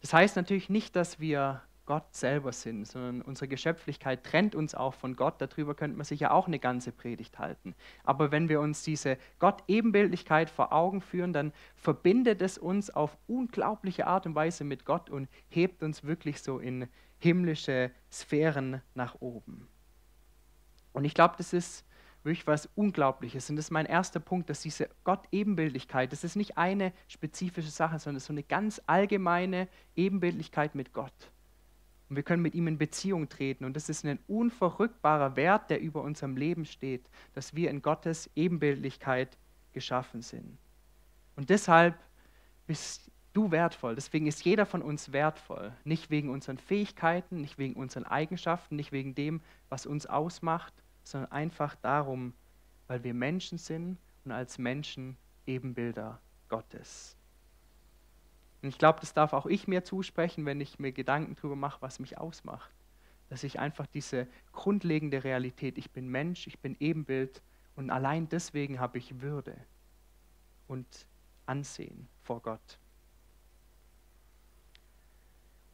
Das 0.00 0.12
heißt 0.12 0.34
natürlich 0.34 0.68
nicht, 0.68 0.96
dass 0.96 1.20
wir 1.20 1.62
Gott 1.84 2.12
selber 2.12 2.50
sind, 2.50 2.88
sondern 2.88 3.22
unsere 3.22 3.46
Geschöpflichkeit 3.46 4.24
trennt 4.24 4.56
uns 4.56 4.74
auch 4.74 4.94
von 4.94 5.14
Gott. 5.14 5.36
Darüber 5.38 5.76
könnte 5.76 5.96
man 5.96 6.04
sich 6.04 6.18
ja 6.18 6.32
auch 6.32 6.48
eine 6.48 6.58
ganze 6.58 6.90
Predigt 6.90 7.38
halten. 7.38 7.76
Aber 8.02 8.32
wenn 8.32 8.48
wir 8.48 8.60
uns 8.60 8.82
diese 8.82 9.16
Gott-Ebenbildlichkeit 9.38 10.50
vor 10.50 10.72
Augen 10.72 11.00
führen, 11.00 11.32
dann 11.32 11.52
verbindet 11.76 12.42
es 12.42 12.58
uns 12.58 12.90
auf 12.90 13.16
unglaubliche 13.28 14.08
Art 14.08 14.26
und 14.26 14.34
Weise 14.34 14.64
mit 14.64 14.84
Gott 14.84 15.08
und 15.08 15.28
hebt 15.48 15.84
uns 15.84 16.02
wirklich 16.02 16.42
so 16.42 16.58
in 16.58 16.88
himmlische 17.18 17.90
Sphären 18.10 18.82
nach 18.94 19.16
oben. 19.20 19.68
Und 20.92 21.04
ich 21.04 21.14
glaube, 21.14 21.34
das 21.38 21.52
ist 21.52 21.84
wirklich 22.26 22.46
was 22.46 22.68
Unglaubliches. 22.74 23.48
Und 23.48 23.56
das 23.56 23.66
ist 23.66 23.70
mein 23.70 23.86
erster 23.86 24.20
Punkt, 24.20 24.50
dass 24.50 24.60
diese 24.60 24.88
Gott-Ebenbildlichkeit, 25.04 26.12
das 26.12 26.24
ist 26.24 26.36
nicht 26.36 26.58
eine 26.58 26.92
spezifische 27.08 27.70
Sache, 27.70 27.98
sondern 27.98 28.20
so 28.20 28.32
eine 28.32 28.42
ganz 28.42 28.82
allgemeine 28.86 29.68
Ebenbildlichkeit 29.94 30.74
mit 30.74 30.92
Gott. 30.92 31.30
Und 32.08 32.16
wir 32.16 32.22
können 32.22 32.42
mit 32.42 32.54
ihm 32.54 32.66
in 32.68 32.78
Beziehung 32.78 33.28
treten. 33.28 33.64
Und 33.64 33.74
das 33.74 33.88
ist 33.88 34.04
ein 34.04 34.18
unverrückbarer 34.26 35.36
Wert, 35.36 35.70
der 35.70 35.80
über 35.80 36.02
unserem 36.02 36.36
Leben 36.36 36.64
steht, 36.64 37.08
dass 37.34 37.54
wir 37.54 37.70
in 37.70 37.82
Gottes 37.82 38.30
Ebenbildlichkeit 38.34 39.36
geschaffen 39.72 40.22
sind. 40.22 40.58
Und 41.36 41.50
deshalb 41.50 41.98
bist 42.66 43.10
du 43.36 43.50
wertvoll. 43.50 43.94
Deswegen 43.94 44.26
ist 44.26 44.44
jeder 44.44 44.64
von 44.64 44.80
uns 44.80 45.12
wertvoll. 45.12 45.72
Nicht 45.84 46.10
wegen 46.10 46.30
unseren 46.30 46.58
Fähigkeiten, 46.58 47.42
nicht 47.42 47.58
wegen 47.58 47.74
unseren 47.74 48.04
Eigenschaften, 48.04 48.76
nicht 48.76 48.92
wegen 48.92 49.14
dem, 49.14 49.42
was 49.68 49.84
uns 49.84 50.06
ausmacht, 50.06 50.72
sondern 51.04 51.30
einfach 51.32 51.74
darum, 51.76 52.32
weil 52.86 53.04
wir 53.04 53.12
Menschen 53.12 53.58
sind 53.58 53.98
und 54.24 54.32
als 54.32 54.58
Menschen 54.58 55.16
Ebenbilder 55.46 56.18
Gottes. 56.48 57.16
Und 58.62 58.70
ich 58.70 58.78
glaube, 58.78 59.00
das 59.00 59.12
darf 59.12 59.34
auch 59.34 59.46
ich 59.46 59.68
mir 59.68 59.84
zusprechen, 59.84 60.46
wenn 60.46 60.60
ich 60.60 60.78
mir 60.78 60.92
Gedanken 60.92 61.36
darüber 61.36 61.56
mache, 61.56 61.82
was 61.82 61.98
mich 61.98 62.18
ausmacht. 62.18 62.74
Dass 63.28 63.44
ich 63.44 63.58
einfach 63.58 63.86
diese 63.86 64.28
grundlegende 64.52 65.24
Realität, 65.24 65.78
ich 65.78 65.90
bin 65.90 66.08
Mensch, 66.08 66.46
ich 66.46 66.58
bin 66.60 66.74
Ebenbild 66.80 67.42
und 67.74 67.90
allein 67.90 68.28
deswegen 68.28 68.80
habe 68.80 68.98
ich 68.98 69.20
Würde 69.20 69.56
und 70.68 71.06
Ansehen 71.44 72.08
vor 72.22 72.40
Gott. 72.40 72.78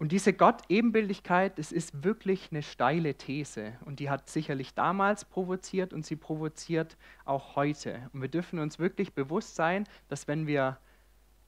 Und 0.03 0.11
diese 0.11 0.33
Gott-Ebenbildlichkeit, 0.33 1.61
das 1.61 1.71
ist 1.71 2.03
wirklich 2.03 2.49
eine 2.51 2.65
steile 2.65 3.15
These. 3.15 3.75
Und 3.85 4.01
die 4.01 4.11
hat 4.11 4.29
sicherlich 4.29 4.75
damals 4.75 5.25
provoziert 5.25 5.93
und 5.93 6.05
sie 6.05 6.17
provoziert 6.17 6.97
auch 7.25 7.55
heute. 7.55 8.11
Und 8.13 8.21
wir 8.21 8.29
dürfen 8.29 8.59
uns 8.59 8.81
wirklich 8.81 9.13
bewusst 9.13 9.55
sein, 9.55 9.87
dass 10.09 10.27
wenn 10.27 10.49
wir 10.49 10.79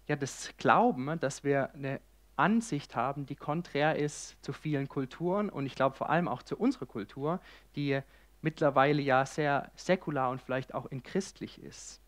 ja, 0.07 0.15
das 0.15 0.55
glauben, 0.57 1.19
dass 1.19 1.43
wir 1.43 1.75
eine 1.75 2.01
Ansicht 2.37 2.95
haben, 2.95 3.27
die 3.27 3.35
konträr 3.35 3.97
ist 3.97 4.37
zu 4.41 4.53
vielen 4.53 4.89
Kulturen 4.89 5.49
und 5.49 5.67
ich 5.67 5.75
glaube 5.75 5.97
vor 5.97 6.09
allem 6.09 6.29
auch 6.29 6.45
zu 6.45 6.57
unserer 6.57 6.87
Kultur, 6.87 7.41
die 7.75 8.03
mittlerweile 8.41 9.03
ja 9.03 9.27
sehr 9.27 9.73
säkular 9.75 10.31
und 10.31 10.41
vielleicht 10.41 10.75
auch 10.75 10.87
in 10.87 11.03
christlich 11.03 11.61
ist. 11.61 12.04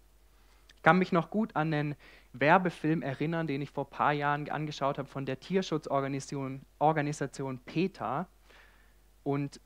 Ich 0.86 0.88
kann 0.88 0.98
mich 0.98 1.10
noch 1.10 1.30
gut 1.30 1.56
an 1.56 1.72
den 1.72 1.96
Werbefilm 2.32 3.02
erinnern, 3.02 3.48
den 3.48 3.60
ich 3.60 3.72
vor 3.72 3.86
ein 3.86 3.90
paar 3.90 4.12
Jahren 4.12 4.48
angeschaut 4.48 4.98
habe 4.98 5.08
von 5.08 5.26
der 5.26 5.40
Tierschutzorganisation 5.40 6.64
Organisation 6.78 7.58
PETA. 7.58 8.28
Und 9.24 9.60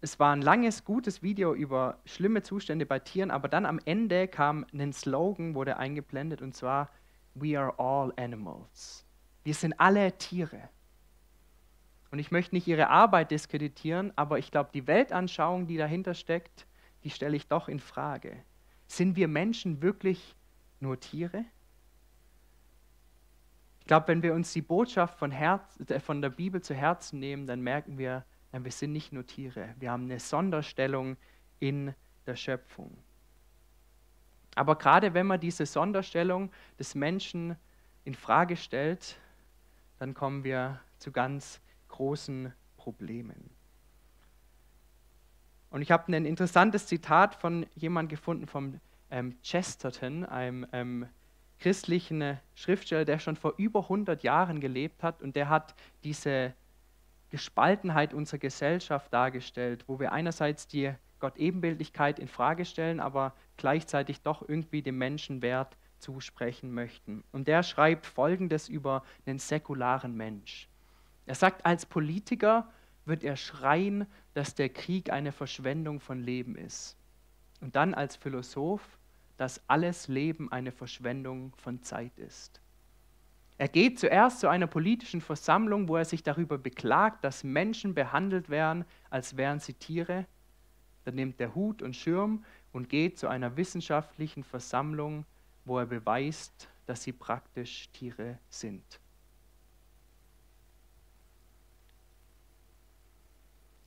es 0.00 0.18
war 0.18 0.34
ein 0.34 0.42
langes, 0.42 0.84
gutes 0.84 1.22
Video 1.22 1.54
über 1.54 2.00
schlimme 2.06 2.42
Zustände 2.42 2.86
bei 2.86 2.98
Tieren, 2.98 3.30
aber 3.30 3.46
dann 3.46 3.64
am 3.64 3.78
Ende 3.84 4.26
kam 4.26 4.66
ein 4.74 4.92
Slogan, 4.92 5.54
wurde 5.54 5.76
eingeblendet, 5.76 6.42
und 6.42 6.56
zwar 6.56 6.90
We 7.34 7.56
are 7.56 7.78
all 7.78 8.12
animals. 8.16 9.06
Wir 9.44 9.54
sind 9.54 9.78
alle 9.78 10.18
Tiere. 10.18 10.70
Und 12.10 12.18
ich 12.18 12.32
möchte 12.32 12.56
nicht 12.56 12.66
ihre 12.66 12.88
Arbeit 12.88 13.30
diskreditieren, 13.30 14.12
aber 14.16 14.40
ich 14.40 14.50
glaube, 14.50 14.70
die 14.74 14.88
Weltanschauung, 14.88 15.68
die 15.68 15.76
dahinter 15.76 16.14
steckt, 16.14 16.66
die 17.04 17.10
stelle 17.10 17.36
ich 17.36 17.46
doch 17.46 17.68
in 17.68 17.78
Frage. 17.78 18.42
Sind 18.86 19.16
wir 19.16 19.28
Menschen 19.28 19.82
wirklich 19.82 20.34
nur 20.80 20.98
Tiere? 21.00 21.44
Ich 23.80 23.86
glaube, 23.86 24.08
wenn 24.08 24.22
wir 24.22 24.34
uns 24.34 24.52
die 24.52 24.62
Botschaft 24.62 25.18
von, 25.18 25.30
Herz, 25.30 25.78
äh, 25.88 26.00
von 26.00 26.20
der 26.20 26.30
Bibel 26.30 26.60
zu 26.60 26.74
Herzen 26.74 27.20
nehmen, 27.20 27.46
dann 27.46 27.60
merken 27.60 27.98
wir, 27.98 28.24
wir 28.52 28.72
sind 28.72 28.92
nicht 28.92 29.12
nur 29.12 29.26
Tiere. 29.26 29.74
Wir 29.78 29.90
haben 29.90 30.04
eine 30.04 30.18
Sonderstellung 30.18 31.16
in 31.60 31.94
der 32.26 32.36
Schöpfung. 32.36 32.96
Aber 34.54 34.76
gerade 34.76 35.12
wenn 35.14 35.26
man 35.26 35.38
diese 35.38 35.66
Sonderstellung 35.66 36.50
des 36.78 36.94
Menschen 36.94 37.56
in 38.04 38.14
Frage 38.14 38.56
stellt, 38.56 39.18
dann 39.98 40.14
kommen 40.14 40.42
wir 40.44 40.80
zu 40.98 41.12
ganz 41.12 41.60
großen 41.88 42.52
Problemen. 42.76 43.55
Und 45.76 45.82
ich 45.82 45.90
habe 45.90 46.10
ein 46.10 46.24
interessantes 46.24 46.86
Zitat 46.86 47.34
von 47.34 47.66
jemandem 47.74 48.16
gefunden, 48.16 48.46
vom 48.46 48.80
ähm, 49.10 49.36
Chesterton, 49.42 50.24
einem 50.24 50.66
ähm, 50.72 51.06
christlichen 51.58 52.38
Schriftsteller, 52.54 53.04
der 53.04 53.18
schon 53.18 53.36
vor 53.36 53.52
über 53.58 53.82
100 53.82 54.22
Jahren 54.22 54.60
gelebt 54.60 55.02
hat 55.02 55.20
und 55.20 55.36
der 55.36 55.50
hat 55.50 55.74
diese 56.02 56.54
Gespaltenheit 57.28 58.14
unserer 58.14 58.38
Gesellschaft 58.38 59.12
dargestellt, 59.12 59.84
wo 59.86 60.00
wir 60.00 60.12
einerseits 60.12 60.66
die 60.66 60.94
Gott-Ebenbildlichkeit 61.20 62.20
in 62.20 62.28
Frage 62.28 62.64
stellen, 62.64 62.98
aber 62.98 63.34
gleichzeitig 63.58 64.22
doch 64.22 64.48
irgendwie 64.48 64.80
dem 64.80 64.96
Menschen 64.96 65.42
Wert 65.42 65.76
zusprechen 65.98 66.72
möchten. 66.72 67.22
Und 67.32 67.48
der 67.48 67.62
schreibt 67.62 68.06
Folgendes 68.06 68.70
über 68.70 69.02
den 69.26 69.38
säkularen 69.38 70.16
Mensch. 70.16 70.70
Er 71.26 71.34
sagt, 71.34 71.66
als 71.66 71.84
Politiker 71.84 72.66
wird 73.06 73.24
er 73.24 73.36
schreien, 73.36 74.06
dass 74.34 74.54
der 74.54 74.68
Krieg 74.68 75.10
eine 75.10 75.32
Verschwendung 75.32 76.00
von 76.00 76.20
Leben 76.22 76.56
ist. 76.56 76.96
Und 77.60 77.76
dann 77.76 77.94
als 77.94 78.16
Philosoph 78.16 78.96
dass 79.36 79.60
alles 79.68 80.08
Leben 80.08 80.50
eine 80.50 80.72
Verschwendung 80.72 81.52
von 81.56 81.82
Zeit 81.82 82.16
ist. 82.18 82.60
Er 83.58 83.68
geht 83.68 83.98
zuerst 83.98 84.40
zu 84.40 84.48
einer 84.48 84.66
politischen 84.66 85.20
Versammlung, 85.20 85.88
wo 85.88 85.96
er 85.96 86.04
sich 86.04 86.22
darüber 86.22 86.58
beklagt, 86.58 87.24
dass 87.24 87.44
Menschen 87.44 87.94
behandelt 87.94 88.50
werden, 88.50 88.84
als 89.08 89.36
wären 89.36 89.60
sie 89.60 89.74
Tiere. 89.74 90.26
Dann 91.04 91.14
nimmt 91.14 91.40
er 91.40 91.54
Hut 91.54 91.80
und 91.80 91.96
Schirm 91.96 92.44
und 92.72 92.88
geht 92.88 93.18
zu 93.18 93.28
einer 93.28 93.56
wissenschaftlichen 93.56 94.44
Versammlung, 94.44 95.24
wo 95.64 95.78
er 95.78 95.86
beweist, 95.86 96.68
dass 96.84 97.02
sie 97.02 97.12
praktisch 97.12 97.88
Tiere 97.92 98.38
sind. 98.50 99.00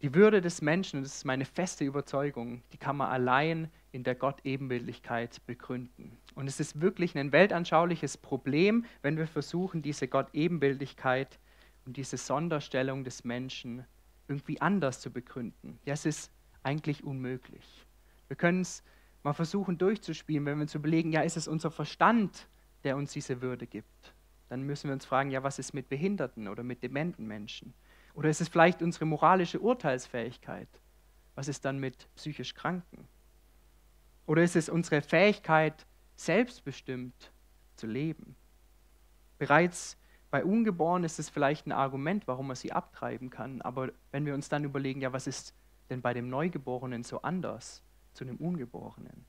Die 0.01 0.15
Würde 0.15 0.39
des 0.39 0.61
Menschen, 0.61 1.03
das 1.03 1.17
ist 1.17 1.25
meine 1.25 1.43
feste 1.43 1.83
Überzeugung, 1.83 2.63
die 2.71 2.77
kann 2.77 2.95
man 2.95 3.09
allein 3.09 3.69
in 3.91 4.05
der 4.05 4.15
Gott-Ebenbildlichkeit 4.15 5.45
begründen. 5.45 6.17
Und 6.35 6.47
es 6.47 6.61
ist 6.61 6.79
wirklich 6.79 7.17
ein 7.17 7.33
weltanschauliches 7.33 8.15
Problem, 8.17 8.85
wenn 9.01 9.17
wir 9.17 9.27
versuchen, 9.27 9.81
diese 9.81 10.07
Gott-Ebenbildlichkeit 10.07 11.37
und 11.85 11.97
diese 11.97 12.15
Sonderstellung 12.15 13.03
des 13.03 13.25
Menschen 13.25 13.83
irgendwie 14.29 14.61
anders 14.61 15.01
zu 15.01 15.11
begründen. 15.11 15.79
Ja, 15.83 15.93
es 15.93 16.05
ist 16.05 16.31
eigentlich 16.63 17.03
unmöglich. 17.03 17.85
Wir 18.27 18.37
können 18.37 18.61
es 18.61 18.83
mal 19.23 19.33
versuchen 19.33 19.77
durchzuspielen, 19.77 20.45
wenn 20.45 20.59
wir 20.59 20.61
uns 20.61 20.75
überlegen, 20.75 21.11
ja, 21.11 21.21
ist 21.21 21.35
es 21.35 21.49
unser 21.49 21.71
Verstand, 21.71 22.47
der 22.85 22.95
uns 22.95 23.11
diese 23.11 23.41
Würde 23.41 23.67
gibt? 23.67 24.13
Dann 24.47 24.63
müssen 24.63 24.87
wir 24.87 24.93
uns 24.93 25.03
fragen, 25.03 25.29
ja, 25.29 25.43
was 25.43 25.59
ist 25.59 25.73
mit 25.73 25.89
behinderten 25.89 26.47
oder 26.47 26.63
mit 26.63 26.83
dementen 26.83 27.27
Menschen? 27.27 27.73
Oder 28.19 28.29
ist 28.29 28.41
es 28.41 28.49
vielleicht 28.49 28.81
unsere 28.81 29.05
moralische 29.05 29.61
Urteilsfähigkeit? 29.61 30.67
Was 31.35 31.47
ist 31.47 31.63
dann 31.63 31.79
mit 31.79 32.13
psychisch 32.15 32.53
Kranken? 32.53 33.07
Oder 34.25 34.43
ist 34.43 34.57
es 34.57 34.67
unsere 34.67 35.01
Fähigkeit, 35.01 35.85
selbstbestimmt 36.17 37.31
zu 37.77 37.87
leben? 37.87 38.35
Bereits 39.37 39.95
bei 40.31 40.43
Ungeborenen 40.43 41.05
ist 41.05 41.17
es 41.17 41.29
vielleicht 41.29 41.65
ein 41.65 41.71
Argument, 41.71 42.27
warum 42.27 42.47
man 42.47 42.57
sie 42.57 42.73
abtreiben 42.73 43.29
kann. 43.29 43.61
Aber 43.61 43.89
wenn 44.11 44.25
wir 44.25 44.33
uns 44.33 44.49
dann 44.49 44.65
überlegen, 44.65 44.99
ja, 44.99 45.13
was 45.13 45.25
ist 45.25 45.53
denn 45.89 46.01
bei 46.01 46.13
dem 46.13 46.29
Neugeborenen 46.29 47.05
so 47.05 47.21
anders 47.21 47.81
zu 48.11 48.25
dem 48.25 48.35
Ungeborenen? 48.35 49.23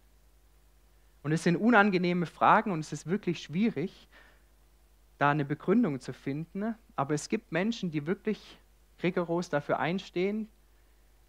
Und 1.23 1.31
es 1.31 1.45
sind 1.45 1.55
unangenehme 1.55 2.27
Fragen 2.27 2.73
und 2.73 2.81
es 2.81 2.93
ist 2.93 3.07
wirklich 3.07 3.41
schwierig. 3.41 4.09
da 5.19 5.31
eine 5.31 5.45
Begründung 5.45 6.01
zu 6.01 6.13
finden. 6.13 6.75
Aber 6.97 7.15
es 7.15 7.29
gibt 7.29 7.53
Menschen, 7.53 7.93
die 7.93 8.09
wirklich 8.09 8.59
rigoros 9.03 9.49
dafür 9.49 9.79
einstehen, 9.79 10.49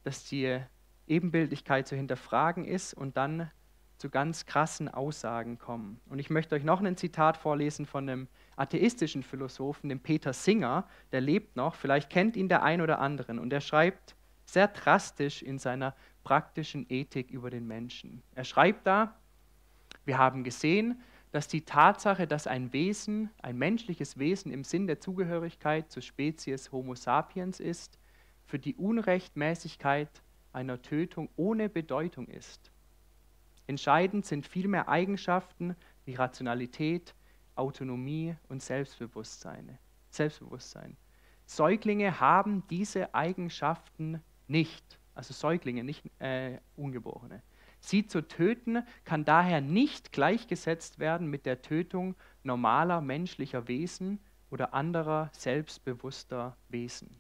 dass 0.04 0.26
die 0.26 0.60
Ebenbildlichkeit 1.08 1.88
zu 1.88 1.96
hinterfragen 1.96 2.66
ist 2.66 2.94
und 2.94 3.18
dann 3.18 3.52
zu 3.98 4.10
ganz 4.10 4.48
krassen 4.48 4.90
Aussagen 4.90 5.60
kommen. 5.60 6.02
Und 6.10 6.18
ich 6.18 6.32
möchte 6.32 6.56
euch 6.56 6.64
noch 6.64 6.82
ein 6.82 6.98
Zitat 6.98 7.38
vorlesen 7.38 7.86
von 7.86 8.10
einem 8.10 8.28
atheistischen 8.56 9.22
Philosophen, 9.22 9.90
dem 9.90 10.00
Peter 10.00 10.34
Singer, 10.34 10.88
der 11.12 11.22
lebt 11.22 11.56
noch, 11.56 11.76
vielleicht 11.76 12.10
kennt 12.10 12.36
ihn 12.36 12.50
der 12.50 12.64
ein 12.64 12.82
oder 12.82 13.00
anderen, 13.00 13.38
und 13.38 13.54
er 13.54 13.62
schreibt 13.62 14.16
sehr 14.46 14.68
drastisch 14.68 15.44
in 15.44 15.60
seiner 15.60 15.96
praktischen 16.24 16.88
Ethik 16.90 17.30
über 17.30 17.52
den 17.52 17.68
Menschen. 17.68 18.24
Er 18.34 18.44
schreibt 18.44 18.88
da, 18.88 19.16
wir 20.04 20.18
haben 20.18 20.44
gesehen, 20.44 21.02
dass 21.32 21.48
die 21.48 21.64
Tatsache, 21.64 22.28
dass 22.28 22.48
ein 22.48 22.74
Wesen, 22.74 23.30
ein 23.42 23.58
menschliches 23.58 24.18
Wesen 24.18 24.52
im 24.52 24.64
Sinn 24.64 24.88
der 24.88 25.00
Zugehörigkeit 25.00 25.90
zur 25.90 26.02
Spezies 26.02 26.72
Homo 26.72 26.96
sapiens 26.96 27.60
ist, 27.60 27.98
für 28.46 28.60
die 28.60 28.76
Unrechtmäßigkeit 28.76 30.10
einer 30.52 30.82
Tötung 30.82 31.30
ohne 31.38 31.70
Bedeutung 31.70 32.28
ist. 32.28 32.72
Entscheidend 33.68 34.26
sind 34.26 34.46
vielmehr 34.46 34.90
Eigenschaften 34.90 35.76
wie 36.04 36.16
Rationalität, 36.16 37.16
Autonomie 37.56 38.36
und 38.50 38.62
Selbstbewusstsein. 38.62 39.78
Selbstbewusstsein. 40.10 40.98
Säuglinge 41.46 42.20
haben 42.20 42.64
diese 42.70 43.14
Eigenschaften 43.14 44.22
nicht, 44.48 45.00
also 45.16 45.34
Säuglinge, 45.34 45.84
nicht 45.84 46.04
äh, 46.20 46.58
Ungeborene. 46.76 47.42
Sie 47.82 48.06
zu 48.06 48.22
töten 48.28 48.84
kann 49.04 49.26
daher 49.26 49.60
nicht 49.60 50.12
gleichgesetzt 50.12 51.00
werden 51.00 51.28
mit 51.28 51.46
der 51.46 51.62
Tötung 51.62 52.16
normaler 52.44 53.02
menschlicher 53.02 53.68
Wesen 53.68 54.20
oder 54.52 54.74
anderer 54.74 55.30
selbstbewusster 55.34 56.56
Wesen. 56.70 57.20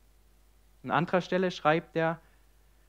An 0.84 0.91
anderer 0.91 1.22
Stelle 1.22 1.51
schreibt 1.51 1.96
er, 1.96 2.22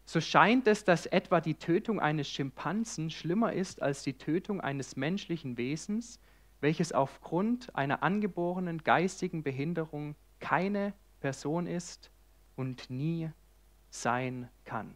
so 0.04 0.20
scheint 0.20 0.66
es, 0.66 0.84
dass 0.84 1.06
etwa 1.06 1.40
die 1.40 1.54
Tötung 1.54 1.98
eines 1.98 2.28
Schimpansen 2.28 3.08
schlimmer 3.10 3.52
ist 3.52 3.80
als 3.80 4.02
die 4.02 4.18
Tötung 4.18 4.60
eines 4.60 4.96
menschlichen 4.96 5.56
Wesens, 5.56 6.20
welches 6.60 6.92
aufgrund 6.92 7.74
einer 7.74 8.02
angeborenen 8.02 8.82
geistigen 8.84 9.42
Behinderung 9.42 10.14
keine 10.40 10.92
Person 11.20 11.66
ist 11.66 12.10
und 12.54 12.90
nie 12.90 13.30
sein 13.90 14.48
kann. 14.64 14.94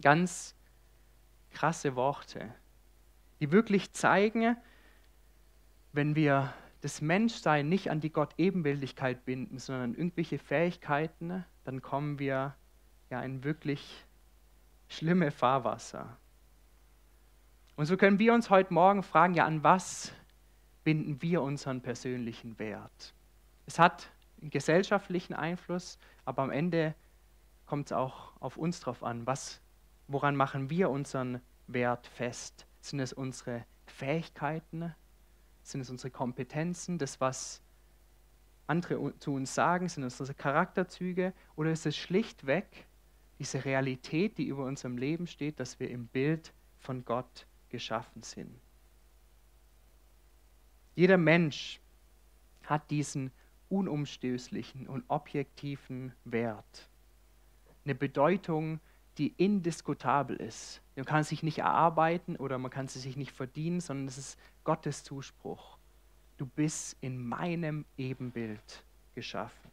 Ganz 0.00 0.54
krasse 1.50 1.96
Worte, 1.96 2.54
die 3.40 3.52
wirklich 3.52 3.92
zeigen, 3.92 4.56
wenn 5.92 6.14
wir 6.14 6.52
das 6.80 7.00
Menschsein 7.02 7.68
nicht 7.68 7.90
an 7.90 8.00
die 8.00 8.10
Gott-Ebenbildlichkeit 8.10 9.24
binden, 9.24 9.58
sondern 9.58 9.90
an 9.90 9.94
irgendwelche 9.94 10.38
Fähigkeiten, 10.38 11.44
dann 11.64 11.82
kommen 11.82 12.18
wir 12.18 12.54
ja 13.10 13.20
in 13.22 13.44
wirklich 13.44 14.06
schlimme 14.88 15.30
Fahrwasser. 15.30 16.16
Und 17.76 17.86
so 17.86 17.96
können 17.96 18.18
wir 18.18 18.34
uns 18.34 18.50
heute 18.50 18.72
Morgen 18.72 19.02
fragen, 19.02 19.34
ja, 19.34 19.46
an 19.46 19.62
was 19.62 20.12
binden 20.84 21.20
wir 21.22 21.42
unseren 21.42 21.80
persönlichen 21.80 22.58
Wert? 22.58 23.14
Es 23.66 23.78
hat 23.78 24.10
einen 24.40 24.50
gesellschaftlichen 24.50 25.34
Einfluss, 25.34 25.98
aber 26.24 26.42
am 26.42 26.50
Ende 26.50 26.94
kommt 27.66 27.86
es 27.86 27.92
auch 27.92 28.32
auf 28.40 28.56
uns 28.56 28.80
drauf 28.80 29.04
an. 29.04 29.26
Was, 29.26 29.60
woran 30.10 30.36
machen 30.36 30.70
wir 30.70 30.90
unseren 30.90 31.40
Wert 31.66 32.06
fest? 32.06 32.66
Sind 32.80 33.00
es 33.00 33.12
unsere 33.12 33.64
Fähigkeiten? 33.86 34.94
Sind 35.62 35.80
es 35.82 35.90
unsere 35.90 36.10
Kompetenzen? 36.10 36.98
Das, 36.98 37.20
was 37.20 37.62
andere 38.66 39.18
zu 39.18 39.34
uns 39.34 39.54
sagen? 39.54 39.88
Sind 39.88 40.04
es 40.04 40.18
unsere 40.20 40.36
Charakterzüge? 40.36 41.32
Oder 41.56 41.72
ist 41.72 41.86
es 41.86 41.96
schlichtweg 41.96 42.86
diese 43.40 43.64
Realität, 43.64 44.36
die 44.36 44.48
über 44.48 44.66
unserem 44.66 44.98
Leben 44.98 45.26
steht, 45.26 45.60
dass 45.60 45.80
wir 45.80 45.90
im 45.90 46.08
Bild 46.08 46.52
von 46.78 47.06
Gott 47.06 47.46
geschaffen 47.70 48.22
sind. 48.22 48.60
Jeder 50.94 51.16
Mensch 51.16 51.80
hat 52.64 52.90
diesen 52.90 53.32
unumstößlichen 53.70 54.86
und 54.86 55.04
objektiven 55.08 56.12
Wert. 56.24 56.90
Eine 57.84 57.94
Bedeutung, 57.94 58.80
die 59.20 59.34
indiskutabel 59.36 60.36
ist. 60.36 60.80
Man 60.96 61.04
kann 61.04 61.24
sich 61.24 61.42
nicht 61.42 61.58
erarbeiten 61.58 62.36
oder 62.36 62.56
man 62.56 62.70
kann 62.70 62.88
sie 62.88 63.00
sich 63.00 63.18
nicht 63.18 63.32
verdienen, 63.32 63.80
sondern 63.80 64.08
es 64.08 64.16
ist 64.16 64.40
Gottes 64.64 65.04
Zuspruch. 65.04 65.76
Du 66.38 66.46
bist 66.46 66.96
in 67.02 67.22
meinem 67.22 67.84
Ebenbild 67.98 68.82
geschaffen. 69.14 69.70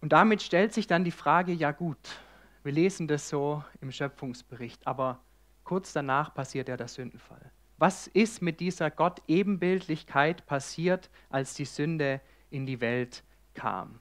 Und 0.00 0.12
damit 0.12 0.42
stellt 0.42 0.74
sich 0.74 0.88
dann 0.88 1.04
die 1.04 1.12
Frage, 1.12 1.52
ja 1.52 1.70
gut, 1.70 2.18
wir 2.64 2.72
lesen 2.72 3.06
das 3.06 3.28
so 3.28 3.62
im 3.80 3.92
Schöpfungsbericht, 3.92 4.84
aber 4.88 5.20
kurz 5.62 5.92
danach 5.92 6.34
passiert 6.34 6.68
ja 6.68 6.76
der 6.76 6.88
Sündenfall. 6.88 7.52
Was 7.78 8.08
ist 8.08 8.42
mit 8.42 8.58
dieser 8.58 8.90
Gott-Ebenbildlichkeit 8.90 10.46
passiert, 10.46 11.10
als 11.30 11.54
die 11.54 11.64
Sünde 11.64 12.20
in 12.54 12.66
die 12.66 12.80
Welt 12.80 13.24
kam? 13.54 13.98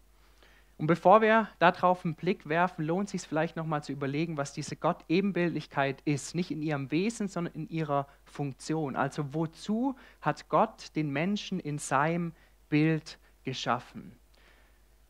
Und 0.78 0.88
bevor 0.88 1.22
wir 1.22 1.50
darauf 1.60 2.04
einen 2.04 2.16
Blick 2.16 2.50
werfen, 2.50 2.86
lohnt 2.86 3.08
es 3.08 3.12
sich 3.12 3.22
vielleicht 3.22 3.56
nochmal 3.56 3.84
zu 3.84 3.92
überlegen, 3.92 4.38
was 4.38 4.54
diese 4.54 4.76
Gott-Ebenbildlichkeit 4.76 6.02
ist. 6.04 6.36
Nicht 6.36 6.52
in 6.52 6.62
ihrem 6.62 6.92
Wesen, 6.92 7.28
sondern 7.28 7.54
in 7.54 7.70
ihrer 7.70 8.08
Funktion. 8.26 8.96
Also 8.96 9.34
wozu 9.34 9.96
hat 10.20 10.50
Gott 10.50 10.96
den 10.96 11.12
Menschen 11.12 11.60
in 11.60 11.78
seinem 11.78 12.34
Bild 12.70 13.20
geschaffen? 13.44 14.18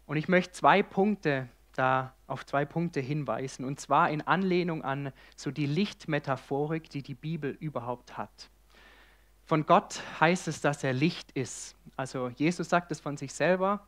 Und 0.06 0.18
ich 0.18 0.28
möchte 0.28 0.52
zwei 0.52 0.84
Punkte 0.84 1.48
da 1.76 2.14
auf 2.28 2.46
zwei 2.46 2.66
Punkte 2.66 3.00
hinweisen, 3.00 3.66
und 3.66 3.80
zwar 3.80 4.10
in 4.12 4.22
Anlehnung 4.22 4.84
an 4.84 5.12
so 5.36 5.50
die 5.50 5.66
Lichtmetaphorik, 5.66 6.90
die 6.90 7.02
die 7.02 7.16
Bibel 7.16 7.52
überhaupt 7.60 8.18
hat. 8.18 8.52
Von 9.46 9.66
Gott 9.66 10.02
heißt 10.20 10.48
es, 10.48 10.62
dass 10.62 10.84
er 10.84 10.94
Licht 10.94 11.32
ist. 11.34 11.76
Also 11.98 12.30
Jesus 12.30 12.70
sagt 12.70 12.92
es 12.92 13.02
von 13.02 13.18
sich 13.18 13.34
selber, 13.34 13.86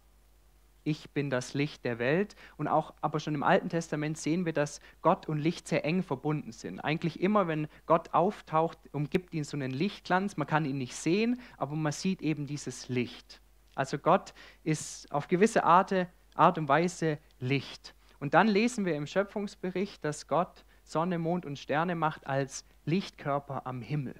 ich 0.84 1.10
bin 1.12 1.30
das 1.30 1.54
Licht 1.54 1.84
der 1.84 1.98
Welt. 1.98 2.36
Und 2.58 2.68
auch, 2.68 2.94
aber 3.02 3.20
schon 3.20 3.36
im 3.36 3.44
Alten 3.44 3.70
Testament 3.70 4.18
sehen 4.18 4.46
wir, 4.46 4.54
dass 4.54 4.80
Gott 5.02 5.28
und 5.28 5.39
Licht 5.39 5.68
sehr 5.68 5.84
eng 5.84 6.04
verbunden 6.04 6.52
sind. 6.52 6.80
Eigentlich 6.80 7.20
immer, 7.20 7.48
wenn 7.48 7.68
Gott 7.88 8.13
auftaucht, 8.13 8.78
umgibt 8.91 9.34
ihn 9.34 9.44
so 9.44 9.58
einen 9.58 9.72
Lichtglanz. 9.72 10.38
Man 10.38 10.48
kann 10.48 10.65
ihn 10.65 10.78
nicht 10.78 10.96
sehen, 10.96 11.41
aber 11.58 11.76
man 11.76 11.91
sieht 11.91 12.22
eben 12.22 12.46
dieses 12.46 12.88
Licht. 12.88 13.41
Also 13.74 13.98
Gott 13.98 14.34
ist 14.63 15.12
auf 15.12 15.28
gewisse 15.28 15.63
Art, 15.63 16.08
Art 16.36 16.58
und 16.58 16.68
Weise 16.68 17.18
Licht. 17.39 17.96
Und 18.20 18.34
dann 18.34 18.48
lesen 18.48 18.86
wir 18.86 18.96
im 18.96 19.08
Schöpfungsbericht, 19.08 20.06
dass 20.06 20.28
Gott 20.28 20.65
Sonne, 20.84 21.18
Mond 21.18 21.46
und 21.46 21.58
Sterne 21.58 21.96
macht 21.96 22.28
als 22.28 22.63
Lichtkörper 22.86 23.65
am 23.65 23.82
Himmel. 23.82 24.15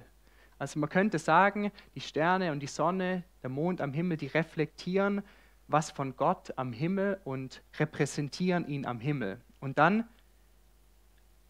Also 0.58 0.78
man 0.78 0.88
könnte 0.88 1.18
sagen, 1.18 1.70
die 1.94 2.00
Sterne 2.00 2.52
und 2.52 2.60
die 2.60 2.66
Sonne, 2.66 3.24
der 3.42 3.50
Mond 3.50 3.80
am 3.80 3.92
Himmel, 3.92 4.16
die 4.16 4.28
reflektieren 4.28 5.22
was 5.68 5.90
von 5.90 6.16
Gott 6.16 6.52
am 6.56 6.72
Himmel 6.72 7.20
und 7.24 7.62
repräsentieren 7.78 8.66
ihn 8.66 8.86
am 8.86 9.00
Himmel. 9.00 9.40
Und 9.60 9.78
dann 9.78 10.04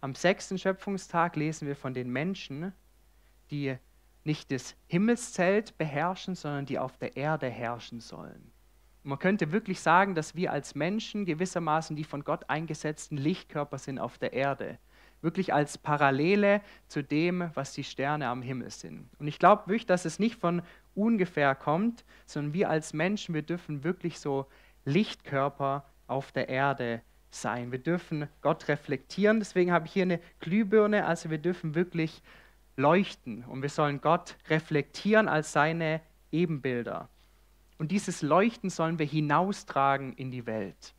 am 0.00 0.14
sechsten 0.14 0.58
Schöpfungstag 0.58 1.36
lesen 1.36 1.68
wir 1.68 1.76
von 1.76 1.94
den 1.94 2.10
Menschen, 2.10 2.72
die 3.50 3.76
nicht 4.24 4.50
das 4.50 4.74
Himmelszelt 4.86 5.76
beherrschen, 5.78 6.34
sondern 6.34 6.66
die 6.66 6.78
auf 6.78 6.96
der 6.98 7.16
Erde 7.16 7.48
herrschen 7.48 8.00
sollen. 8.00 8.52
Man 9.02 9.18
könnte 9.20 9.52
wirklich 9.52 9.80
sagen, 9.80 10.16
dass 10.16 10.34
wir 10.34 10.50
als 10.50 10.74
Menschen 10.74 11.24
gewissermaßen 11.26 11.94
die 11.94 12.02
von 12.02 12.24
Gott 12.24 12.50
eingesetzten 12.50 13.16
Lichtkörper 13.16 13.78
sind 13.78 14.00
auf 14.00 14.18
der 14.18 14.32
Erde. 14.32 14.78
Wirklich 15.26 15.52
als 15.52 15.76
Parallele 15.76 16.62
zu 16.86 17.02
dem, 17.02 17.50
was 17.54 17.72
die 17.72 17.82
Sterne 17.82 18.28
am 18.28 18.42
Himmel 18.42 18.70
sind. 18.70 19.10
Und 19.18 19.26
ich 19.26 19.40
glaube 19.40 19.66
wirklich, 19.66 19.86
dass 19.86 20.04
es 20.04 20.20
nicht 20.20 20.36
von 20.36 20.62
ungefähr 20.94 21.56
kommt, 21.56 22.04
sondern 22.26 22.54
wir 22.54 22.70
als 22.70 22.92
Menschen, 22.92 23.34
wir 23.34 23.42
dürfen 23.42 23.82
wirklich 23.82 24.20
so 24.20 24.46
Lichtkörper 24.84 25.84
auf 26.06 26.30
der 26.30 26.48
Erde 26.48 27.02
sein. 27.30 27.72
Wir 27.72 27.80
dürfen 27.80 28.28
Gott 28.40 28.68
reflektieren. 28.68 29.40
Deswegen 29.40 29.72
habe 29.72 29.86
ich 29.86 29.92
hier 29.92 30.04
eine 30.04 30.20
Glühbirne. 30.38 31.06
Also 31.06 31.28
wir 31.28 31.38
dürfen 31.38 31.74
wirklich 31.74 32.22
leuchten 32.76 33.42
und 33.44 33.62
wir 33.62 33.68
sollen 33.68 34.00
Gott 34.00 34.36
reflektieren 34.48 35.26
als 35.26 35.52
seine 35.52 36.00
Ebenbilder. 36.30 37.08
Und 37.78 37.90
dieses 37.90 38.22
Leuchten 38.22 38.70
sollen 38.70 39.00
wir 39.00 39.06
hinaustragen 39.06 40.12
in 40.12 40.30
die 40.30 40.46
Welt. 40.46 40.94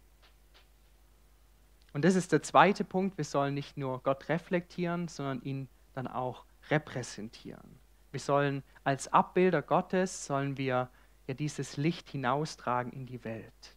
Und 1.98 2.06
das 2.06 2.14
ist 2.14 2.32
der 2.32 2.44
zweite 2.44 2.84
Punkt. 2.84 3.18
Wir 3.18 3.26
sollen 3.26 3.56
nicht 3.56 3.76
nur 3.76 4.04
Gott 4.04 4.30
reflektieren, 4.30 5.08
sondern 5.08 5.42
ihn 5.42 5.68
dann 5.96 6.06
auch 6.06 6.46
repräsentieren. 6.70 7.80
Wir 8.12 8.20
sollen 8.20 8.62
als 8.84 9.12
Abbilder 9.12 9.64
Gottes, 9.64 10.28
sollen 10.28 10.60
wir 10.60 10.92
ja 11.26 11.34
dieses 11.34 11.76
Licht 11.76 12.08
hinaustragen 12.12 12.92
in 12.92 13.08
die 13.08 13.24
Welt. 13.24 13.76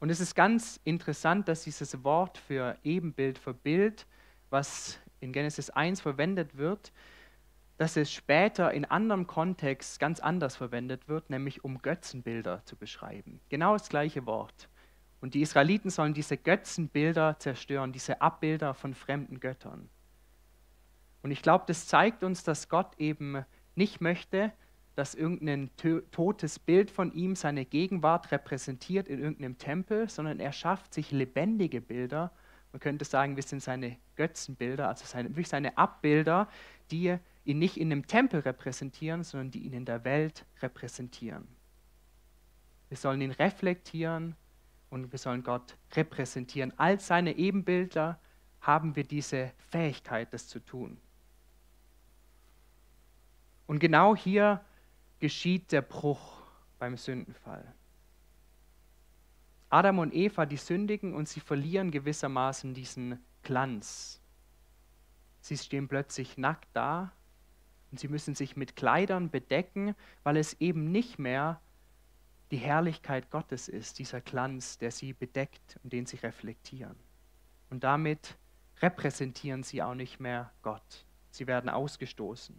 Und 0.00 0.10
es 0.10 0.18
ist 0.18 0.34
ganz 0.34 0.80
interessant, 0.82 1.46
dass 1.46 1.62
dieses 1.62 2.02
Wort 2.02 2.36
für 2.36 2.76
Ebenbild, 2.82 3.38
für 3.38 3.54
Bild, 3.54 4.04
was 4.50 4.98
in 5.20 5.32
Genesis 5.32 5.70
1 5.70 6.00
verwendet 6.00 6.56
wird, 6.56 6.90
dass 7.78 7.96
es 7.96 8.12
später 8.12 8.72
in 8.72 8.86
anderem 8.86 9.28
Kontext 9.28 10.00
ganz 10.00 10.18
anders 10.18 10.56
verwendet 10.56 11.06
wird, 11.06 11.30
nämlich 11.30 11.62
um 11.62 11.80
Götzenbilder 11.80 12.62
zu 12.64 12.74
beschreiben. 12.74 13.38
Genau 13.50 13.74
das 13.74 13.88
gleiche 13.88 14.26
Wort. 14.26 14.68
Und 15.20 15.34
die 15.34 15.42
Israeliten 15.42 15.90
sollen 15.90 16.14
diese 16.14 16.36
Götzenbilder 16.36 17.38
zerstören, 17.38 17.92
diese 17.92 18.20
Abbilder 18.20 18.74
von 18.74 18.94
fremden 18.94 19.40
Göttern. 19.40 19.88
Und 21.22 21.30
ich 21.30 21.42
glaube, 21.42 21.64
das 21.66 21.86
zeigt 21.86 22.24
uns, 22.24 22.42
dass 22.42 22.68
Gott 22.68 22.98
eben 22.98 23.44
nicht 23.74 24.00
möchte, 24.00 24.52
dass 24.94 25.14
irgendein 25.14 25.70
totes 26.10 26.58
Bild 26.58 26.90
von 26.90 27.12
ihm 27.12 27.36
seine 27.36 27.64
Gegenwart 27.64 28.32
repräsentiert 28.32 29.08
in 29.08 29.20
irgendeinem 29.20 29.58
Tempel, 29.58 30.08
sondern 30.08 30.40
er 30.40 30.52
schafft 30.52 30.94
sich 30.94 31.10
lebendige 31.10 31.80
Bilder. 31.80 32.32
Man 32.72 32.80
könnte 32.80 33.04
sagen, 33.04 33.36
wir 33.36 33.42
sind 33.42 33.62
seine 33.62 33.96
Götzenbilder, 34.16 34.88
also 34.88 35.04
seine, 35.04 35.30
wirklich 35.30 35.48
seine 35.48 35.76
Abbilder, 35.76 36.48
die 36.90 37.16
ihn 37.44 37.58
nicht 37.58 37.76
in 37.76 37.92
einem 37.92 38.06
Tempel 38.06 38.40
repräsentieren, 38.40 39.22
sondern 39.22 39.50
die 39.50 39.60
ihn 39.60 39.72
in 39.72 39.84
der 39.84 40.04
Welt 40.04 40.44
repräsentieren. 40.60 41.46
Wir 42.88 42.96
sollen 42.96 43.20
ihn 43.20 43.30
reflektieren 43.30 44.34
und 44.90 45.12
wir 45.12 45.18
sollen 45.18 45.42
Gott 45.42 45.76
repräsentieren. 45.92 46.78
Als 46.78 47.06
seine 47.06 47.36
Ebenbilder 47.36 48.20
haben 48.60 48.96
wir 48.96 49.04
diese 49.04 49.52
Fähigkeit, 49.70 50.34
das 50.34 50.48
zu 50.48 50.60
tun. 50.60 50.98
Und 53.66 53.78
genau 53.78 54.16
hier 54.16 54.64
geschieht 55.20 55.72
der 55.72 55.82
Bruch 55.82 56.42
beim 56.78 56.96
Sündenfall. 56.96 57.72
Adam 59.68 60.00
und 60.00 60.12
Eva, 60.12 60.46
die 60.46 60.56
sündigen 60.56 61.14
und 61.14 61.28
sie 61.28 61.38
verlieren 61.38 61.92
gewissermaßen 61.92 62.74
diesen 62.74 63.24
Glanz. 63.44 64.20
Sie 65.40 65.56
stehen 65.56 65.86
plötzlich 65.86 66.36
nackt 66.36 66.68
da 66.72 67.12
und 67.90 68.00
sie 68.00 68.08
müssen 68.08 68.34
sich 68.34 68.56
mit 68.56 68.74
Kleidern 68.74 69.30
bedecken, 69.30 69.94
weil 70.24 70.36
es 70.36 70.60
eben 70.60 70.90
nicht 70.90 71.18
mehr 71.18 71.60
die 72.50 72.56
Herrlichkeit 72.56 73.30
Gottes 73.30 73.68
ist, 73.68 73.98
dieser 73.98 74.20
Glanz, 74.20 74.78
der 74.78 74.90
sie 74.90 75.12
bedeckt 75.12 75.78
und 75.82 75.92
den 75.92 76.06
sie 76.06 76.16
reflektieren. 76.16 76.96
Und 77.70 77.84
damit 77.84 78.36
repräsentieren 78.80 79.62
sie 79.62 79.82
auch 79.82 79.94
nicht 79.94 80.20
mehr 80.20 80.50
Gott. 80.62 81.06
Sie 81.30 81.46
werden 81.46 81.70
ausgestoßen. 81.70 82.56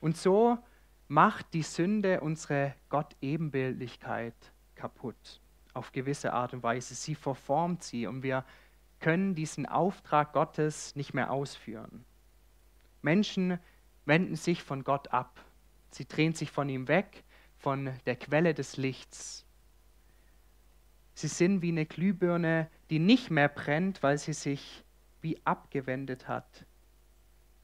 Und 0.00 0.16
so 0.16 0.58
macht 1.06 1.54
die 1.54 1.62
Sünde 1.62 2.20
unsere 2.20 2.74
Gott-Ebenbildlichkeit 2.88 4.34
kaputt, 4.74 5.40
auf 5.72 5.92
gewisse 5.92 6.32
Art 6.32 6.54
und 6.54 6.62
Weise. 6.62 6.94
Sie 6.94 7.14
verformt 7.14 7.82
sie 7.82 8.06
und 8.06 8.22
wir 8.22 8.44
können 9.00 9.34
diesen 9.34 9.66
Auftrag 9.66 10.32
Gottes 10.32 10.96
nicht 10.96 11.14
mehr 11.14 11.30
ausführen. 11.30 12.04
Menschen 13.02 13.58
wenden 14.04 14.36
sich 14.36 14.62
von 14.62 14.82
Gott 14.82 15.12
ab. 15.12 15.44
Sie 15.90 16.06
drehen 16.06 16.34
sich 16.34 16.50
von 16.50 16.68
ihm 16.68 16.88
weg, 16.88 17.24
von 17.58 17.92
der 18.06 18.16
Quelle 18.16 18.54
des 18.54 18.76
Lichts. 18.76 19.44
Sie 21.14 21.28
sind 21.28 21.62
wie 21.62 21.70
eine 21.70 21.86
Glühbirne, 21.86 22.70
die 22.90 23.00
nicht 23.00 23.30
mehr 23.30 23.48
brennt, 23.48 24.02
weil 24.02 24.18
sie 24.18 24.32
sich 24.32 24.84
wie 25.20 25.44
abgewendet 25.44 26.28
hat 26.28 26.64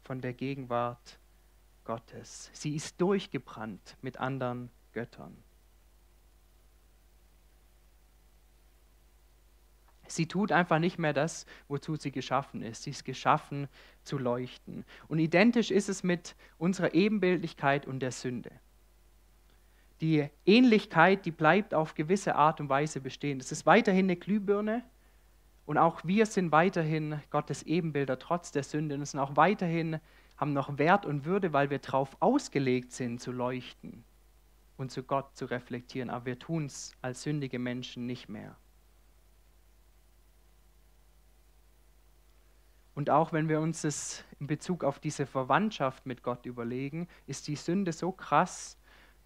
von 0.02 0.20
der 0.20 0.32
Gegenwart 0.32 1.18
Gottes. 1.84 2.50
Sie 2.52 2.74
ist 2.74 3.00
durchgebrannt 3.00 3.96
mit 4.02 4.18
anderen 4.18 4.70
Göttern. 4.92 5.36
Sie 10.06 10.26
tut 10.26 10.52
einfach 10.52 10.78
nicht 10.78 10.98
mehr 10.98 11.12
das, 11.12 11.46
wozu 11.68 11.96
sie 11.96 12.12
geschaffen 12.12 12.62
ist. 12.62 12.82
Sie 12.82 12.90
ist 12.90 13.04
geschaffen 13.04 13.68
zu 14.02 14.18
leuchten. 14.18 14.84
Und 15.08 15.18
identisch 15.18 15.70
ist 15.70 15.88
es 15.88 16.02
mit 16.02 16.36
unserer 16.58 16.94
Ebenbildlichkeit 16.94 17.86
und 17.86 18.00
der 18.00 18.12
Sünde. 18.12 18.50
Die 20.00 20.28
Ähnlichkeit, 20.44 21.24
die 21.24 21.30
bleibt 21.30 21.72
auf 21.74 21.94
gewisse 21.94 22.34
Art 22.34 22.60
und 22.60 22.68
Weise 22.68 23.00
bestehen. 23.00 23.40
Es 23.40 23.52
ist 23.52 23.64
weiterhin 23.64 24.06
eine 24.06 24.16
Glühbirne 24.16 24.82
und 25.66 25.78
auch 25.78 26.02
wir 26.04 26.26
sind 26.26 26.52
weiterhin 26.52 27.20
Gottes 27.30 27.62
Ebenbilder 27.62 28.18
trotz 28.18 28.52
der 28.52 28.64
Sünde 28.64 28.96
und 28.96 29.02
es 29.02 29.12
sind 29.12 29.20
auch 29.20 29.36
weiterhin, 29.36 30.00
haben 30.36 30.52
noch 30.52 30.78
Wert 30.78 31.06
und 31.06 31.24
Würde, 31.24 31.52
weil 31.52 31.70
wir 31.70 31.78
darauf 31.78 32.16
ausgelegt 32.20 32.92
sind 32.92 33.20
zu 33.20 33.32
leuchten 33.32 34.04
und 34.76 34.90
zu 34.90 35.02
Gott 35.04 35.36
zu 35.36 35.46
reflektieren. 35.46 36.10
Aber 36.10 36.26
wir 36.26 36.38
tun 36.38 36.66
es 36.66 36.92
als 37.00 37.22
sündige 37.22 37.58
Menschen 37.58 38.06
nicht 38.06 38.28
mehr. 38.28 38.56
Und 42.94 43.10
auch 43.10 43.32
wenn 43.32 43.48
wir 43.48 43.60
uns 43.60 43.82
das 43.82 44.24
in 44.38 44.46
Bezug 44.46 44.84
auf 44.84 45.00
diese 45.00 45.26
Verwandtschaft 45.26 46.06
mit 46.06 46.22
Gott 46.22 46.46
überlegen, 46.46 47.08
ist 47.26 47.48
die 47.48 47.56
Sünde 47.56 47.92
so 47.92 48.12
krass, 48.12 48.78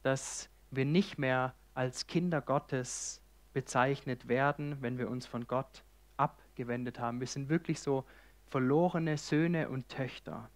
dass 0.03 0.49
wir 0.71 0.85
nicht 0.85 1.19
mehr 1.19 1.55
als 1.75 2.07
Kinder 2.07 2.41
Gottes 2.41 3.23
bezeichnet 3.53 4.29
werden, 4.29 4.81
wenn 4.81 4.99
wir 4.99 5.09
uns 5.09 5.27
von 5.27 5.47
Gott 5.47 5.85
abgewendet 6.17 6.99
haben. 6.99 7.21
Wir 7.21 7.27
sind 7.27 7.49
wirklich 7.49 7.81
so 7.81 8.05
verlorene 8.47 9.17
Söhne 9.17 9.69
und 9.69 9.89
Töchter. 9.89 10.51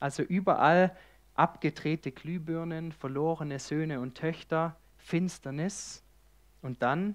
Also 0.00 0.22
überall 0.22 0.96
abgedrehte 1.34 2.12
Glühbirnen, 2.12 2.92
verlorene 2.92 3.58
Söhne 3.58 4.00
und 4.00 4.16
Töchter, 4.16 4.76
Finsternis. 4.96 6.02
Und 6.62 6.82
dann 6.82 7.14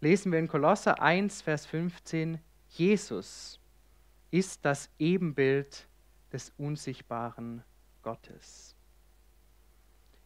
lesen 0.00 0.32
wir 0.32 0.38
in 0.38 0.48
Kolosser 0.48 1.02
1, 1.02 1.42
Vers 1.42 1.66
15, 1.66 2.38
Jesus 2.70 3.60
ist 4.30 4.64
das 4.64 4.90
Ebenbild 4.98 5.88
des 6.32 6.52
unsichtbaren 6.58 7.62
Gottes. 8.02 8.76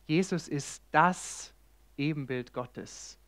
Jesus 0.06 0.48
ist 0.48 0.82
das 0.90 1.54
Ebenbild 1.96 2.52
Gottes. 2.52 3.18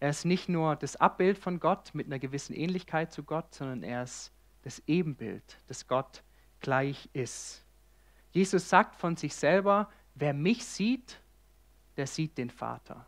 Er 0.00 0.10
ist 0.10 0.24
nicht 0.24 0.48
nur 0.48 0.76
das 0.76 0.96
Abbild 0.96 1.38
von 1.38 1.60
Gott 1.60 1.94
mit 1.94 2.06
einer 2.06 2.18
gewissen 2.18 2.54
Ähnlichkeit 2.54 3.12
zu 3.12 3.22
Gott, 3.22 3.54
sondern 3.54 3.82
er 3.82 4.02
ist 4.02 4.32
das 4.62 4.82
Ebenbild, 4.86 5.58
das 5.68 5.86
Gott 5.86 6.22
gleich 6.60 7.08
ist. 7.12 7.64
Jesus 8.32 8.68
sagt 8.68 8.96
von 8.96 9.16
sich 9.16 9.34
selber, 9.34 9.88
wer 10.14 10.34
mich 10.34 10.64
sieht, 10.64 11.20
der 11.96 12.06
sieht 12.06 12.36
den 12.36 12.50
Vater. 12.50 13.06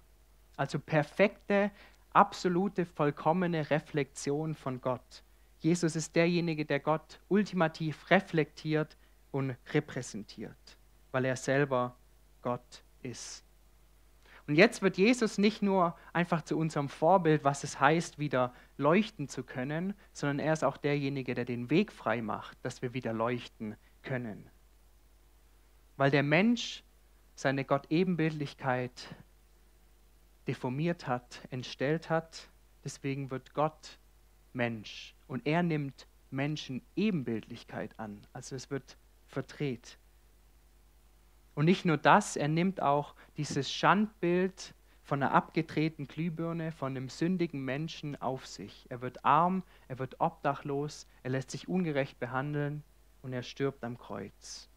Also 0.56 0.78
perfekte 0.78 1.70
absolute, 2.12 2.86
vollkommene 2.86 3.70
Reflexion 3.70 4.54
von 4.54 4.80
Gott. 4.80 5.22
Jesus 5.58 5.96
ist 5.96 6.16
derjenige, 6.16 6.64
der 6.64 6.80
Gott 6.80 7.20
ultimativ 7.28 8.10
reflektiert 8.10 8.96
und 9.30 9.56
repräsentiert, 9.72 10.77
weil 11.18 11.24
er 11.24 11.34
selber 11.36 11.96
Gott 12.42 12.84
ist. 13.02 13.44
Und 14.46 14.54
jetzt 14.54 14.82
wird 14.82 14.98
Jesus 14.98 15.36
nicht 15.36 15.62
nur 15.62 15.96
einfach 16.12 16.42
zu 16.42 16.56
unserem 16.56 16.88
Vorbild, 16.88 17.42
was 17.42 17.64
es 17.64 17.80
heißt, 17.80 18.20
wieder 18.20 18.54
leuchten 18.76 19.26
zu 19.26 19.42
können, 19.42 19.94
sondern 20.12 20.38
er 20.38 20.52
ist 20.52 20.62
auch 20.62 20.76
derjenige, 20.76 21.34
der 21.34 21.44
den 21.44 21.70
Weg 21.70 21.90
frei 21.90 22.22
macht, 22.22 22.56
dass 22.62 22.82
wir 22.82 22.94
wieder 22.94 23.12
leuchten 23.12 23.74
können. 24.04 24.48
Weil 25.96 26.12
der 26.12 26.22
Mensch 26.22 26.84
seine 27.34 27.64
Gott-Ebenbildlichkeit 27.64 29.16
deformiert 30.46 31.08
hat, 31.08 31.40
entstellt 31.50 32.10
hat. 32.10 32.48
Deswegen 32.84 33.32
wird 33.32 33.54
Gott 33.54 33.98
Mensch 34.52 35.16
und 35.26 35.48
er 35.48 35.64
nimmt 35.64 36.06
Menschen 36.30 36.80
Ebenbildlichkeit 36.94 37.98
an. 37.98 38.24
Also 38.32 38.54
es 38.54 38.70
wird 38.70 38.96
verdreht. 39.26 39.98
Und 41.58 41.64
nicht 41.64 41.84
nur 41.84 41.96
das, 41.96 42.36
er 42.36 42.46
nimmt 42.46 42.80
auch 42.80 43.16
dieses 43.36 43.68
Schandbild 43.72 44.74
von 45.02 45.20
einer 45.20 45.34
abgedrehten 45.34 46.06
Glühbirne, 46.06 46.70
von 46.70 46.96
einem 46.96 47.08
sündigen 47.08 47.64
Menschen 47.64 48.14
auf 48.22 48.46
sich. 48.46 48.86
Er 48.90 49.00
wird 49.00 49.24
arm, 49.24 49.64
er 49.88 49.98
wird 49.98 50.20
obdachlos, 50.20 51.08
er 51.24 51.30
lässt 51.30 51.50
sich 51.50 51.66
ungerecht 51.66 52.20
behandeln 52.20 52.84
und 53.22 53.32
er 53.32 53.42
stirbt 53.42 53.82
am 53.82 53.98
Kreuz. 53.98 54.68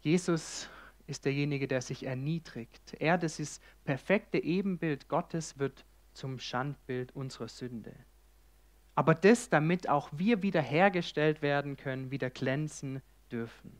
Jesus 0.00 0.70
ist 1.06 1.26
derjenige, 1.26 1.68
der 1.68 1.82
sich 1.82 2.06
erniedrigt. 2.06 2.94
Er, 3.00 3.18
das 3.18 3.38
ist 3.38 3.62
perfekte 3.84 4.42
Ebenbild 4.42 5.10
Gottes, 5.10 5.58
wird 5.58 5.84
zum 6.14 6.38
Schandbild 6.38 7.14
unserer 7.14 7.48
Sünde. 7.48 7.94
Aber 8.94 9.14
das, 9.14 9.48
damit 9.48 9.88
auch 9.88 10.08
wir 10.12 10.42
wiederhergestellt 10.42 11.42
werden 11.42 11.76
können, 11.76 12.10
wieder 12.10 12.30
glänzen 12.30 13.02
dürfen. 13.30 13.72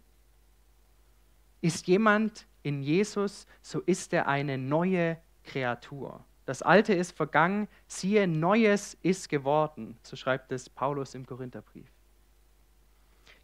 Ist 1.61 1.87
jemand 1.87 2.47
in 2.63 2.83
Jesus, 2.83 3.47
so 3.63 3.81
ist 3.81 4.13
er 4.13 4.27
eine 4.27 4.59
neue 4.59 5.19
Kreatur. 5.45 6.25
Das 6.47 6.63
Alte 6.63 6.93
ist 6.93 7.17
vergangen, 7.17 7.69
siehe, 7.87 8.27
Neues 8.27 8.99
ist 9.03 9.29
geworden. 9.29 9.97
So 10.03 10.17
schreibt 10.17 10.53
es 10.53 10.69
Paulus 10.69 11.15
im 11.15 11.25
Korintherbrief. 11.25 11.91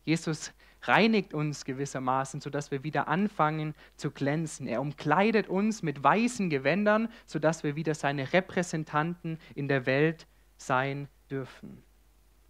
Jesus 0.05 0.53
reinigt 0.83 1.35
uns 1.35 1.65
gewissermaßen, 1.65 2.41
sodass 2.41 2.71
wir 2.71 2.83
wieder 2.83 3.09
anfangen 3.09 3.75
zu 3.97 4.11
glänzen. 4.11 4.67
Er 4.67 4.81
umkleidet 4.81 5.49
uns 5.49 5.83
mit 5.83 6.03
weißen 6.03 6.51
Gewändern, 6.51 7.09
sodass 7.27 7.63
wir 7.63 7.77
wieder 7.77 7.95
seine 7.95 8.33
Repräsentanten 8.33 9.39
in 9.55 9.69
der 9.69 9.87
Welt 9.87 10.27
sein 10.57 11.09
dürfen. 11.31 11.83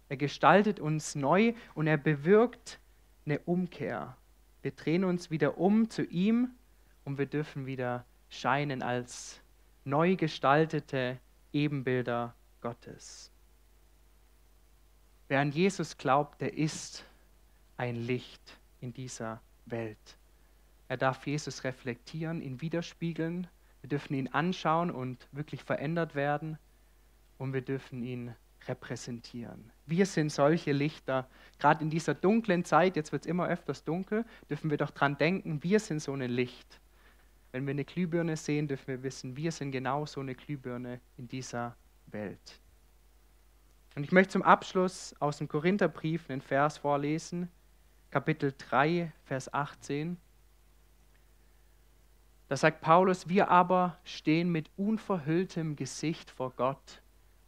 Er 0.09 0.17
gestaltet 0.17 0.79
uns 0.79 1.15
neu 1.15 1.53
und 1.73 1.87
er 1.87 1.97
bewirkt 1.97 2.79
eine 3.25 3.39
Umkehr. 3.39 4.17
Wir 4.61 4.71
drehen 4.71 5.03
uns 5.03 5.31
wieder 5.31 5.57
um 5.57 5.89
zu 5.89 6.03
ihm 6.03 6.51
und 7.05 7.17
wir 7.17 7.25
dürfen 7.25 7.65
wieder 7.65 8.05
scheinen 8.29 8.81
als 8.81 9.41
neu 9.85 10.15
gestaltete 10.15 11.19
Ebenbilder 11.53 12.35
Gottes. 12.61 13.31
Wer 15.27 15.39
an 15.39 15.51
Jesus 15.51 15.97
glaubt, 15.97 16.41
der 16.41 16.57
ist 16.57 17.05
ein 17.77 17.95
Licht 17.95 18.59
in 18.81 18.93
dieser 18.93 19.41
Welt. 19.65 20.17
Er 20.87 20.97
darf 20.97 21.25
Jesus 21.25 21.63
reflektieren, 21.63 22.41
ihn 22.41 22.59
widerspiegeln. 22.59 23.47
Wir 23.79 23.89
dürfen 23.89 24.13
ihn 24.13 24.27
anschauen 24.27 24.91
und 24.91 25.25
wirklich 25.31 25.63
verändert 25.63 26.15
werden. 26.15 26.57
Und 27.37 27.53
wir 27.53 27.61
dürfen 27.61 28.03
ihn 28.03 28.35
repräsentieren. 28.67 29.71
Wir 29.85 30.05
sind 30.05 30.31
solche 30.31 30.71
Lichter. 30.71 31.27
Gerade 31.59 31.83
in 31.83 31.89
dieser 31.89 32.13
dunklen 32.13 32.63
Zeit, 32.63 32.95
jetzt 32.95 33.11
wird 33.11 33.23
es 33.23 33.27
immer 33.29 33.47
öfters 33.47 33.83
dunkel, 33.83 34.25
dürfen 34.49 34.69
wir 34.69 34.77
doch 34.77 34.91
dran 34.91 35.17
denken, 35.17 35.63
wir 35.63 35.79
sind 35.79 36.01
so 36.01 36.13
ein 36.13 36.21
Licht. 36.21 36.79
Wenn 37.51 37.65
wir 37.65 37.71
eine 37.71 37.85
Glühbirne 37.85 38.37
sehen, 38.37 38.67
dürfen 38.67 38.87
wir 38.87 39.03
wissen, 39.03 39.35
wir 39.35 39.51
sind 39.51 39.71
genau 39.71 40.05
so 40.05 40.21
eine 40.21 40.35
Glühbirne 40.35 41.01
in 41.17 41.27
dieser 41.27 41.75
Welt. 42.07 42.59
Und 43.95 44.03
ich 44.03 44.11
möchte 44.11 44.33
zum 44.33 44.43
Abschluss 44.43 45.13
aus 45.19 45.37
dem 45.37 45.47
Korintherbrief 45.47 46.29
einen 46.29 46.41
Vers 46.41 46.77
vorlesen, 46.77 47.49
Kapitel 48.09 48.53
3, 48.57 49.11
Vers 49.25 49.53
18. 49.53 50.17
Da 52.47 52.57
sagt 52.57 52.81
Paulus, 52.81 53.27
wir 53.27 53.49
aber 53.49 53.97
stehen 54.03 54.49
mit 54.49 54.69
unverhülltem 54.77 55.75
Gesicht 55.75 56.29
vor 56.31 56.51
Gott 56.51 57.00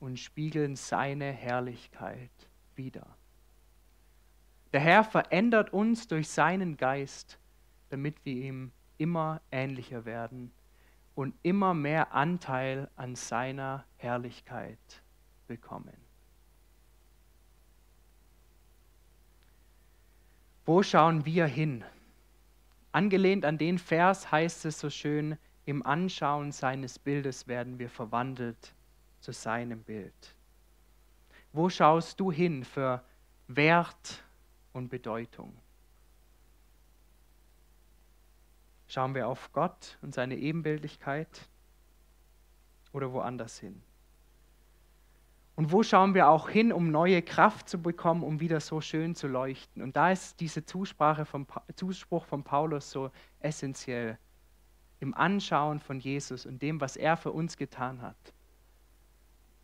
und 0.04 0.20
spiegeln 0.20 0.76
seine 0.76 1.32
Herrlichkeit 1.32 2.30
wider. 2.76 3.08
Der 4.74 4.82
Herr 4.82 5.06
verändert 5.06 5.72
uns 5.72 6.10
durch 6.10 6.28
seinen 6.28 6.76
Geist, 6.76 7.40
damit 7.88 8.26
wir 8.26 8.34
ihm 8.34 8.74
immer 8.98 9.40
ähnlicher 9.50 10.04
werden 10.04 10.52
und 11.16 11.34
immer 11.42 11.74
mehr 11.74 12.14
Anteil 12.14 12.90
an 12.98 13.16
seiner 13.16 13.86
Herrlichkeit 13.96 15.02
bekommen. 15.48 15.96
Wo 20.66 20.84
schauen 20.84 21.26
wir 21.26 21.46
hin? 21.46 21.86
Angelehnt 22.92 23.46
an 23.46 23.58
den 23.58 23.80
Vers 23.80 24.34
heißt 24.34 24.66
es 24.66 24.82
so 24.82 24.90
schön, 24.90 25.38
im 25.64 25.86
Anschauen 25.86 26.52
seines 26.52 27.00
Bildes 27.00 27.48
werden 27.48 27.80
wir 27.80 27.90
verwandelt 27.90 28.76
zu 29.24 29.32
seinem 29.32 29.82
Bild. 29.84 30.36
Wo 31.54 31.70
schaust 31.70 32.20
du 32.20 32.30
hin 32.30 32.66
für 32.66 33.02
Wert 33.48 34.22
und 34.74 34.90
Bedeutung? 34.90 35.56
Schauen 38.88 39.16
wir 39.16 39.30
auf 39.30 39.54
Gott 39.54 39.98
und 40.02 40.14
seine 40.14 40.36
Ebenbildlichkeit 40.36 41.48
oder 42.92 43.14
woanders 43.14 43.60
hin? 43.60 43.82
Und 45.56 45.72
wo 45.72 45.84
schauen 45.84 46.16
wir 46.16 46.28
auch 46.28 46.50
hin, 46.50 46.74
um 46.74 46.92
neue 46.92 47.22
Kraft 47.22 47.70
zu 47.70 47.82
bekommen, 47.82 48.24
um 48.24 48.42
wieder 48.42 48.60
so 48.60 48.82
schön 48.82 49.16
zu 49.16 49.28
leuchten? 49.28 49.82
Und 49.82 49.96
da 49.96 50.12
ist 50.12 50.42
diese 50.42 50.66
Zusprache 50.66 51.24
vom, 51.24 51.48
Zuspruch 51.76 52.26
von 52.26 52.44
Paulus 52.44 52.92
so 52.92 53.10
essentiell. 53.40 54.18
Im 55.00 55.14
Anschauen 55.14 55.80
von 55.80 56.02
Jesus 56.02 56.46
und 56.46 56.62
dem, 56.62 56.82
was 56.82 56.98
er 56.98 57.16
für 57.16 57.32
uns 57.32 57.56
getan 57.56 58.02
hat, 58.02 58.34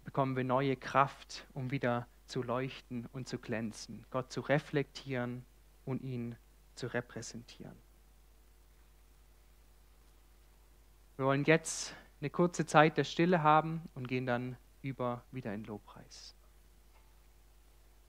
bekommen 0.10 0.36
wir 0.36 0.44
neue 0.44 0.76
Kraft, 0.76 1.46
um 1.54 1.70
wieder 1.70 2.08
zu 2.26 2.42
leuchten 2.42 3.06
und 3.12 3.28
zu 3.28 3.38
glänzen, 3.38 4.04
Gott 4.10 4.32
zu 4.32 4.42
reflektieren 4.42 5.46
und 5.86 6.02
ihn 6.02 6.36
zu 6.74 6.88
repräsentieren. 6.88 7.76
Wir 11.16 11.26
wollen 11.26 11.44
jetzt 11.44 11.94
eine 12.22 12.32
kurze 12.32 12.66
Zeit 12.66 12.98
der 12.98 13.04
Stille 13.04 13.44
haben 13.44 13.84
und 13.94 14.08
gehen 14.08 14.26
dann 14.26 14.58
über 14.82 15.22
wieder 15.32 15.54
in 15.54 15.64
Lobpreis. 15.66 16.34